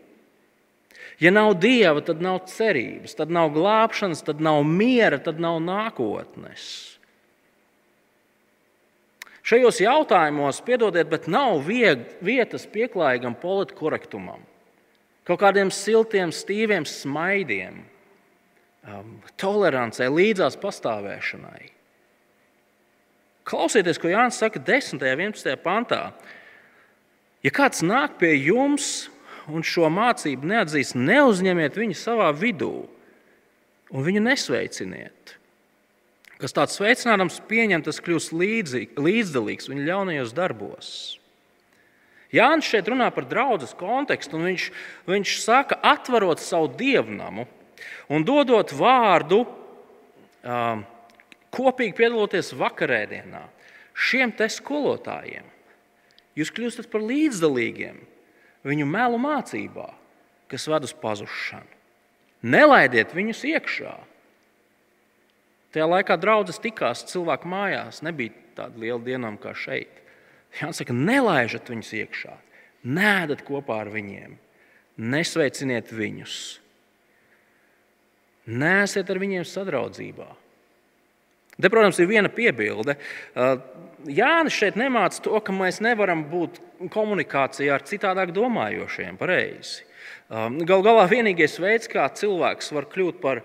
Ja 1.21 1.29
nav 1.35 1.59
Dieva, 1.61 2.01
tad 2.01 2.25
nav 2.25 2.47
cerības, 2.49 3.19
tad 3.19 3.29
nav 3.29 3.53
glābšanas, 3.53 4.25
tad 4.25 4.41
nav 4.41 4.65
miera, 4.65 5.21
tad 5.21 5.43
nav 5.45 5.61
nākotnes. 5.61 6.65
Šajos 9.51 9.81
jautājumos, 9.83 10.61
piedodiet, 10.63 11.09
bet 11.11 11.25
nav 11.27 11.65
vieg, 11.67 12.05
vietas 12.23 12.69
pieklājīgam 12.71 13.35
politkorektumam, 13.41 14.45
kaut 15.27 15.41
kādiem 15.43 15.73
siltiem, 15.75 16.31
stīviem 16.31 16.87
smaidiem, 16.87 17.81
um, 18.87 19.17
tolerancei, 19.41 20.07
līdzās 20.07 20.55
pastāvēšanai. 20.61 21.73
Klausieties, 23.51 23.99
ko 23.99 24.13
Jānis 24.13 24.39
saka 24.39 24.63
10. 24.63 25.01
un 25.01 25.09
11. 25.09 25.59
pantā. 25.65 26.03
Ja 27.43 27.51
kāds 27.51 27.83
nāk 27.83 28.21
pie 28.21 28.37
jums 28.37 29.09
un 29.51 29.67
šo 29.67 29.91
mācību 29.91 30.47
neatzīst, 30.47 30.95
neuzņemiet 30.95 31.75
viņu 31.81 31.99
savā 31.99 32.31
vidū 32.37 32.85
un 33.91 34.07
viņu 34.07 34.23
nesveiciniet 34.29 35.40
kas 36.41 36.55
tāds 36.57 36.77
sveicinājums 36.79 37.41
pieņem, 37.51 37.85
tas 37.85 38.01
kļūst 38.03 38.35
līdzi, 38.37 38.85
līdzdalīgs 39.01 39.71
viņa 39.71 39.87
ļaunajos 39.89 40.35
darbos. 40.37 40.93
Jānis 42.35 42.69
šeit 42.71 42.89
runā 42.89 43.09
par 43.15 43.27
draudzes 43.27 43.75
kontekstu, 43.79 44.39
un 44.39 44.47
viņš, 44.53 44.67
viņš 45.11 45.37
saka, 45.43 45.79
atverot 45.83 46.43
savu 46.43 46.71
dievnamu 46.79 47.47
un 48.11 48.27
dodot 48.27 48.71
vārdu, 48.77 49.43
um, 50.47 50.85
kopīgi 51.51 51.97
piedaloties 51.99 52.53
vakarēdienā 52.55 53.43
šiem 54.01 54.33
te 54.37 54.47
skolotājiem. 54.51 55.47
Jūs 56.39 56.53
kļūstat 56.55 56.87
par 56.93 57.03
līdzdalīgiem 57.05 57.99
viņu 58.67 58.87
melu 58.87 59.19
mācībā, 59.21 59.89
kas 60.51 60.69
ved 60.71 60.87
uz 60.87 60.95
pazušanu. 60.97 61.79
Nelaidiet 62.41 63.13
viņus 63.13 63.43
iekšā. 63.51 63.93
Tajā 65.71 65.87
laikā 65.87 66.17
draudzes 66.19 66.59
tikās 66.63 67.05
cilvēku 67.11 67.49
mājās, 67.51 68.03
nebija 68.03 68.35
tāda 68.59 68.81
liela 68.83 69.01
dienām 69.05 69.39
kā 69.41 69.55
šeit. 69.55 70.01
Jāsaka, 70.59 70.95
nelaižat 70.97 71.71
viņus 71.71 71.93
iekšā, 72.01 72.33
nēdat 72.91 73.45
kopā 73.47 73.85
ar 73.85 73.93
viņiem, 73.93 74.35
nesveiciniet 74.99 75.93
viņus, 75.95 76.37
nēsiet 78.51 79.11
ar 79.13 79.21
viņiem 79.23 79.47
sadraudzībā. 79.47 80.27
Te, 81.61 81.69
protams, 81.69 81.99
ir 82.01 82.09
viena 82.09 82.31
piebilde. 82.33 82.97
Jānis 84.09 84.57
šeit 84.57 84.79
nemāca 84.81 85.21
to, 85.23 85.37
ka 85.45 85.53
mēs 85.53 85.81
nevaram 85.85 86.25
būt 86.31 86.59
komunikācijā 86.93 87.75
ar 87.77 87.85
citādāk 87.85 88.33
domājošiem. 88.37 89.19
Pareizi. 89.21 89.85
Galu 90.31 90.87
galā 90.87 91.05
vienīgais 91.11 91.59
veids, 91.61 91.91
kā 91.91 92.07
cilvēks 92.17 92.73
var 92.73 92.89
kļūt 92.91 93.21
par 93.21 93.43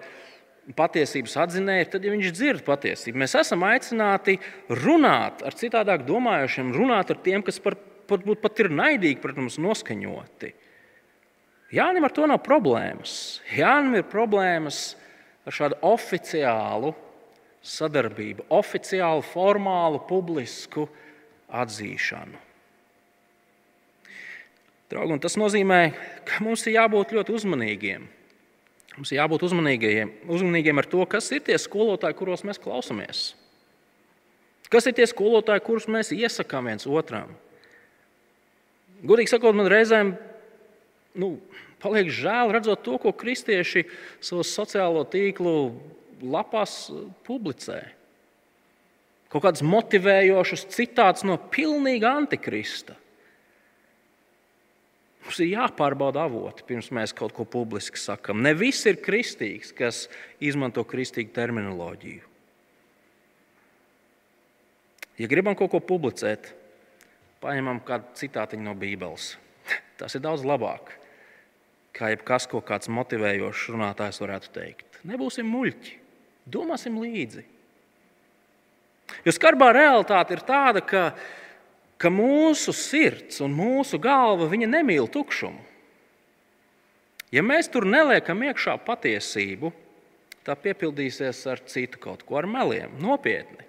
patiesības 0.73 1.35
atzinēju, 1.43 1.87
tad, 1.93 2.05
ja 2.05 2.13
viņš 2.13 2.31
dzird 2.33 2.65
patiesību, 2.65 3.19
mēs 3.21 3.35
esam 3.37 3.65
aicināti 3.67 4.39
runāt 4.71 5.43
ar 5.45 5.57
citādāk 5.57 6.05
domājošiem, 6.07 6.73
runāt 6.73 7.13
ar 7.13 7.19
tiem, 7.21 7.45
kas 7.45 7.61
par, 7.61 7.77
varbūt 8.09 8.41
pat 8.41 8.63
ir 8.63 8.71
naidīgi 8.73 9.21
pret 9.21 9.37
mums 9.37 9.59
noskaņoti. 9.61 10.53
Jānim 11.75 12.05
ar 12.07 12.13
to 12.13 12.25
nav 12.29 12.41
problēmas. 12.45 13.41
Jānim 13.53 13.97
ir 13.99 14.07
problēmas 14.09 14.95
ar 15.45 15.53
šādu 15.53 15.77
oficiālu 15.85 16.93
sadarbību, 17.65 18.45
oficiālu, 18.53 19.25
formālu, 19.25 20.01
publisku 20.07 20.85
atzīšanu. 21.49 22.41
Draugi, 24.85 25.17
tas 25.23 25.37
nozīmē, 25.41 25.79
ka 26.29 26.43
mums 26.45 26.65
ir 26.69 26.77
jābūt 26.77 27.15
ļoti 27.17 27.33
uzmanīgiem. 27.33 28.05
Mums 28.95 29.11
ir 29.11 29.19
jābūt 29.19 29.43
uzmanīgiem, 29.43 30.11
uzmanīgiem 30.31 30.79
ar 30.79 30.87
to, 30.87 31.01
kas 31.09 31.27
ir 31.35 31.43
tie 31.43 31.57
skolotāji, 31.59 32.15
kuros 32.15 32.45
mēs 32.47 32.61
klausāmies. 32.63 33.25
Kas 34.71 34.87
ir 34.87 34.95
tie 34.97 35.07
skolotāji, 35.09 35.63
kurus 35.65 35.89
mēs 35.91 36.13
iesakām 36.15 36.69
viens 36.71 36.87
otram? 36.87 37.33
Godīgi 39.05 39.33
sakot, 39.33 39.57
man 39.57 39.67
reizēm 39.69 40.15
nu, 41.19 41.35
paliek 41.83 42.09
žēl 42.13 42.53
redzot 42.55 42.81
to, 42.85 42.95
ko 43.01 43.11
kristieši 43.15 43.85
savos 44.23 44.53
sociālo 44.55 45.03
tīklu 45.11 45.55
lapās 46.23 46.87
publicē. 47.27 47.81
Kaut 49.31 49.43
kāds 49.43 49.65
motivējošs 49.65 50.69
citāts 50.71 51.25
no 51.27 51.35
pilnīga 51.51 52.13
antikrista. 52.21 52.95
Mums 55.25 55.39
ir 55.41 55.55
jāpārbauda 55.55 56.27
avoti, 56.27 56.63
pirms 56.67 56.91
mēs 56.93 57.13
kaut 57.17 57.33
ko 57.33 57.47
publiski 57.49 57.97
sakām. 57.97 58.43
Ne 58.45 58.51
viss 58.53 58.85
ir 58.85 58.99
kristīgs, 59.01 59.71
kas 59.73 60.03
izmanto 60.37 60.83
kristīgu 60.85 61.33
terminoloģiju. 61.33 62.27
Ja 65.17 65.29
gribam 65.31 65.55
kaut 65.57 65.71
ko 65.73 65.81
publicēt, 65.81 66.51
paņemam 67.41 67.81
kādu 67.87 68.13
citātu 68.19 68.59
no 68.61 68.75
Bībeles. 68.77 69.33
Tas 69.99 70.13
ir 70.13 70.21
daudz 70.21 70.45
labāk, 70.45 70.91
kā 71.95 72.11
jebkas, 72.13 72.45
ko 72.51 72.61
kāds 72.61 72.91
motivējošs 72.93 73.69
runātājs 73.73 74.21
varētu 74.21 74.53
teikt. 74.53 74.99
Nebūsim 75.09 75.49
muļķi. 75.49 75.97
Domāsim 76.53 76.99
līdzi. 77.01 77.41
Jo 79.25 79.33
skarbā 79.33 79.71
realitāte 79.73 80.35
ir 80.35 80.43
tāda, 80.45 80.83
ka, 80.85 81.07
ka 82.01 82.11
mūsu 82.11 82.73
sirds 82.75 83.41
un 83.43 83.55
mūsu 83.55 83.99
galva 84.01 84.49
nemīl 84.51 85.07
tukšumu. 85.11 85.61
Ja 87.33 87.43
mēs 87.43 87.67
tur 87.71 87.87
neliekam 87.89 88.43
iekšā 88.45 88.77
patiesību, 88.85 89.71
tā 90.45 90.55
piepildīsies 90.55 91.41
ar 91.51 91.61
citu 91.67 91.99
kaut 91.99 92.23
ko, 92.23 92.37
ar 92.39 92.47
meliem, 92.47 92.93
nopietni. 93.01 93.65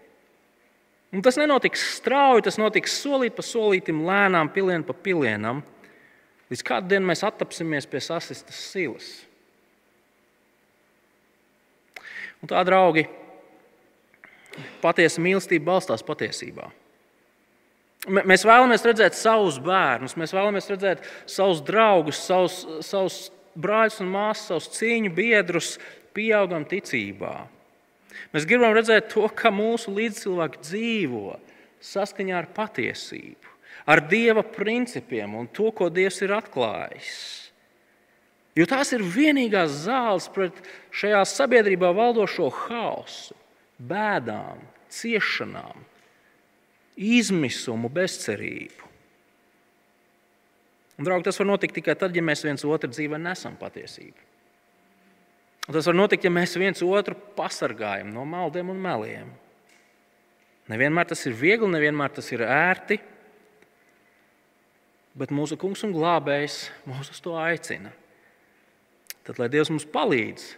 Un 1.15 1.23
tas 1.25 1.39
nenotiks 1.41 1.83
strauji, 1.97 2.45
tas 2.45 2.59
notiks 2.61 2.99
solīt 3.01 3.37
pa 3.39 3.45
solītam, 3.47 4.03
lēnām, 4.07 4.51
pilienu 4.53 4.85
pa 4.85 4.95
pilienam, 5.07 5.63
līdz 6.51 6.65
kādu 6.67 6.93
dienu 6.93 7.09
mēs 7.09 7.25
attapsimies 7.27 7.89
pie 7.89 8.03
sasistas 8.05 8.59
silas. 8.75 9.09
Un 12.43 12.51
tā, 12.53 12.61
draugi, 12.69 13.07
patiesa 14.83 15.23
mīlestība 15.25 15.73
balstās 15.73 16.05
patiesībā. 16.07 16.69
Mēs 18.07 18.45
vēlamies 18.47 18.85
redzēt 18.87 19.17
savus 19.19 19.57
bērnus, 19.63 20.15
mēs 20.19 20.35
vēlamies 20.35 20.71
redzēt 20.71 21.03
savus 21.27 21.63
draugus, 21.67 22.21
savus, 22.23 22.61
savus 22.87 23.17
brāļus 23.59 23.99
un 24.05 24.13
māsas, 24.13 24.47
savus 24.47 24.69
cīņu 24.77 25.11
biedrus, 25.17 25.73
pieaugam 26.17 26.65
ticībā. 26.69 27.35
Mēs 28.33 28.47
gribam 28.49 28.75
redzēt 28.77 29.11
to, 29.13 29.27
ka 29.35 29.51
mūsu 29.55 29.93
līdzcilvēki 29.97 30.63
dzīvo 30.63 31.35
saskaņā 31.83 32.37
ar 32.39 32.49
patiesību, 32.57 33.53
ar 33.91 34.03
Dieva 34.11 34.45
principiem 34.47 35.35
un 35.39 35.51
to, 35.53 35.71
ko 35.75 35.91
Dievs 35.93 36.23
ir 36.25 36.35
atklājis. 36.37 37.19
Jo 38.57 38.65
tās 38.71 38.95
ir 38.97 39.05
vienīgās 39.05 39.83
zāles 39.85 40.31
pret 40.33 40.57
šajā 40.97 41.21
sabiedrībā 41.29 41.91
valdošo 41.97 42.49
haosu, 42.65 43.37
bēdām, 43.77 44.63
ciešanām, 44.89 45.85
izmisumu, 46.97 47.91
bezcerību. 47.93 48.87
Un, 50.97 51.05
draugi, 51.05 51.27
tas 51.29 51.39
var 51.41 51.51
notikt 51.51 51.77
tikai 51.77 51.97
tad, 51.99 52.15
ja 52.17 52.25
mēs 52.25 52.45
viens 52.47 52.65
otru 52.65 52.89
dzīvē 52.89 53.19
nesam 53.21 53.57
patiesību. 53.61 54.23
Un 55.67 55.75
tas 55.75 55.89
var 55.91 55.97
notikt, 55.99 56.25
ja 56.25 56.33
mēs 56.33 56.55
viens 56.57 56.81
otru 56.87 57.17
pasargājam 57.37 58.13
no 58.15 58.25
maldiem 58.29 58.71
un 58.73 58.81
meliem. 58.81 59.29
Nevienmēr 60.71 61.11
tas 61.11 61.23
ir 61.29 61.37
viegli, 61.37 61.69
nevienmēr 61.71 62.15
tas 62.17 62.31
ir 62.33 62.43
ērti, 62.43 62.99
bet 65.17 65.33
mūsu 65.35 65.59
kungs 65.61 65.85
un 65.87 65.95
glābējs 65.95 66.59
mūs 66.89 67.13
uz 67.13 67.23
to 67.23 67.37
aicina. 67.39 67.93
Tad, 69.27 69.41
lai 69.41 69.51
Dievs 69.51 69.73
mums 69.73 69.87
palīdz 69.91 70.49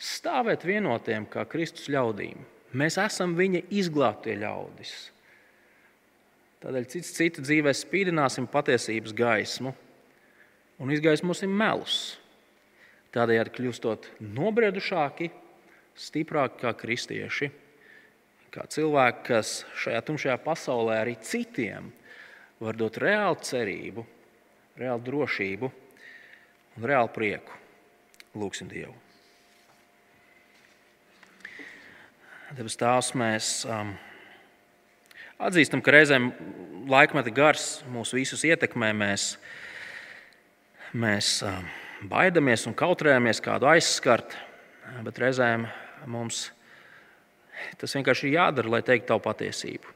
stāvēt 0.00 0.64
vienotiem 0.66 1.26
kā 1.30 1.44
Kristus 1.50 1.90
ļaudīm, 1.92 2.40
mēs 2.78 2.98
esam 3.02 3.36
viņa 3.38 3.66
izglābtie 3.74 4.36
ļaudis. 4.38 4.94
Tādēļ 6.64 6.86
cits 6.88 7.10
citu 7.12 7.42
dzīvē 7.44 7.74
spīdināsim 7.76 8.46
patiesības 8.48 9.12
gaismu 9.12 9.74
un 10.80 10.92
izgaismosim 10.94 11.52
melus. 11.52 12.14
Tādējādi 13.12 13.52
kļūstot 13.52 14.08
nobriedušāki, 14.24 15.28
stiprāki 15.92 16.62
kā 16.62 16.72
kristieši, 16.80 17.50
kā 18.54 18.64
cilvēki, 18.72 19.20
kas 19.28 19.52
šajā 19.82 20.00
tumšajā 20.08 20.38
pasaulē 20.46 20.96
arī 21.02 21.18
citiem 21.20 21.92
var 22.64 22.80
dot 22.80 22.96
reālu 23.02 23.36
cerību, 23.44 24.06
reālu 24.80 25.04
drošību 25.10 25.68
un 25.68 26.88
reālu 26.88 27.12
prieku. 27.12 27.60
Lūksim 28.40 28.72
Dievu. 28.72 28.96
Debes 32.56 32.80
Tēvs, 32.80 33.12
mēs 33.20 33.52
um, 33.68 33.92
atzīstam, 35.44 35.82
ka 35.84 35.94
reizēm 35.94 36.30
laikmeta 36.90 37.32
gars 37.34 37.82
mūs 37.92 38.14
visus 38.16 38.44
ietekmē. 38.48 38.92
Mēs, 38.96 39.34
mēs 40.96 41.36
baidamies 42.08 42.66
un 42.68 42.76
kautrējamies 42.76 43.42
kādu 43.44 43.68
aizskart, 43.72 44.36
bet 45.04 45.20
reizēm 45.20 45.68
mums 46.10 46.48
tas 47.80 47.94
vienkārši 47.96 48.28
ir 48.28 48.38
jādara, 48.38 48.72
lai 48.76 48.82
teiktu 48.84 49.12
tavu 49.12 49.22
patiesību. 49.24 49.92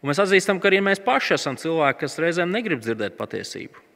Un 0.00 0.10
mēs 0.10 0.20
atzīstam, 0.22 0.58
ka 0.60 0.70
arī 0.70 0.80
mēs 0.84 1.02
paši 1.04 1.36
esam 1.36 1.58
cilvēki, 1.60 2.00
kas 2.02 2.18
reizēm 2.20 2.52
negrib 2.52 2.80
dzirdēt 2.82 3.18
patiesību. 3.18 3.86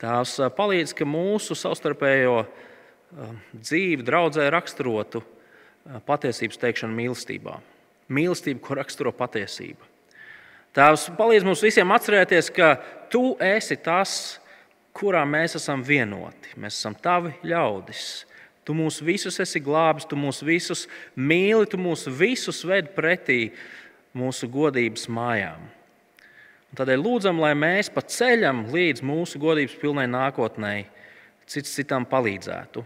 Tās 0.00 0.36
palīdz, 0.56 0.94
ka 0.96 1.04
mūsu 1.04 1.56
savstarpējo 1.58 2.38
dzīvi 3.52 4.06
draudzē 4.06 4.46
raksturotu 4.54 5.20
patiesības 6.06 6.60
teikšanu 6.62 6.96
mīlestībā. 6.96 7.58
Mīlestība, 8.10 8.60
ko 8.64 8.76
raksturo 8.80 9.12
patiesība. 9.14 9.86
Tēvs 10.74 11.08
palīdz 11.18 11.46
mums 11.46 11.62
visiem 11.64 11.90
atcerēties, 11.94 12.50
ka 12.54 12.74
tu 13.10 13.34
esi 13.42 13.74
tas, 13.82 14.38
kurā 14.94 15.22
mēs 15.26 15.56
esam 15.58 15.82
vienoti. 15.86 16.54
Mēs 16.58 16.78
esam 16.78 16.94
tavi 16.94 17.32
ļaudis. 17.46 18.04
Tu 18.66 18.74
mūs 18.76 19.00
visus 19.02 19.40
esi 19.42 19.62
glābis, 19.64 20.06
tu 20.06 20.18
mūs 20.18 20.44
visus 20.46 20.84
mīli, 21.16 21.66
tu 21.70 21.78
mūs 21.80 22.06
visus 22.06 22.62
ved 22.66 22.92
pretī 22.94 23.48
mūsu 24.14 24.46
godības 24.50 25.08
mājām. 25.10 25.64
Un 26.70 26.78
tādēļ 26.78 27.02
lūdzam, 27.02 27.40
lai 27.42 27.50
mēs 27.58 27.90
pa 27.90 28.04
ceļam 28.06 28.68
līdz 28.70 29.02
mūsu 29.02 29.40
godības 29.42 29.74
pilnai 29.80 30.06
nākotnē, 30.10 30.74
cits 31.50 31.74
citam 31.74 32.06
palīdzētu. 32.06 32.84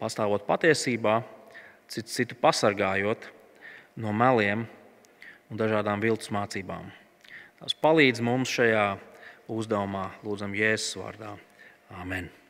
Pastāvot 0.00 0.46
patiesībā, 0.48 1.20
cits 1.92 2.16
citu 2.16 2.38
pasargājot 2.40 3.28
no 3.96 4.12
meliem 4.16 4.66
un 5.50 5.60
dažādām 5.60 6.02
viltus 6.02 6.32
mācībām. 6.32 6.90
Tas 7.60 7.76
palīdz 7.78 8.22
mums 8.24 8.52
šajā 8.52 8.86
uzdevumā 9.52 10.08
lūdzam 10.24 10.54
Jēzus 10.56 10.96
vārdā. 11.00 11.36
Amen! 12.00 12.41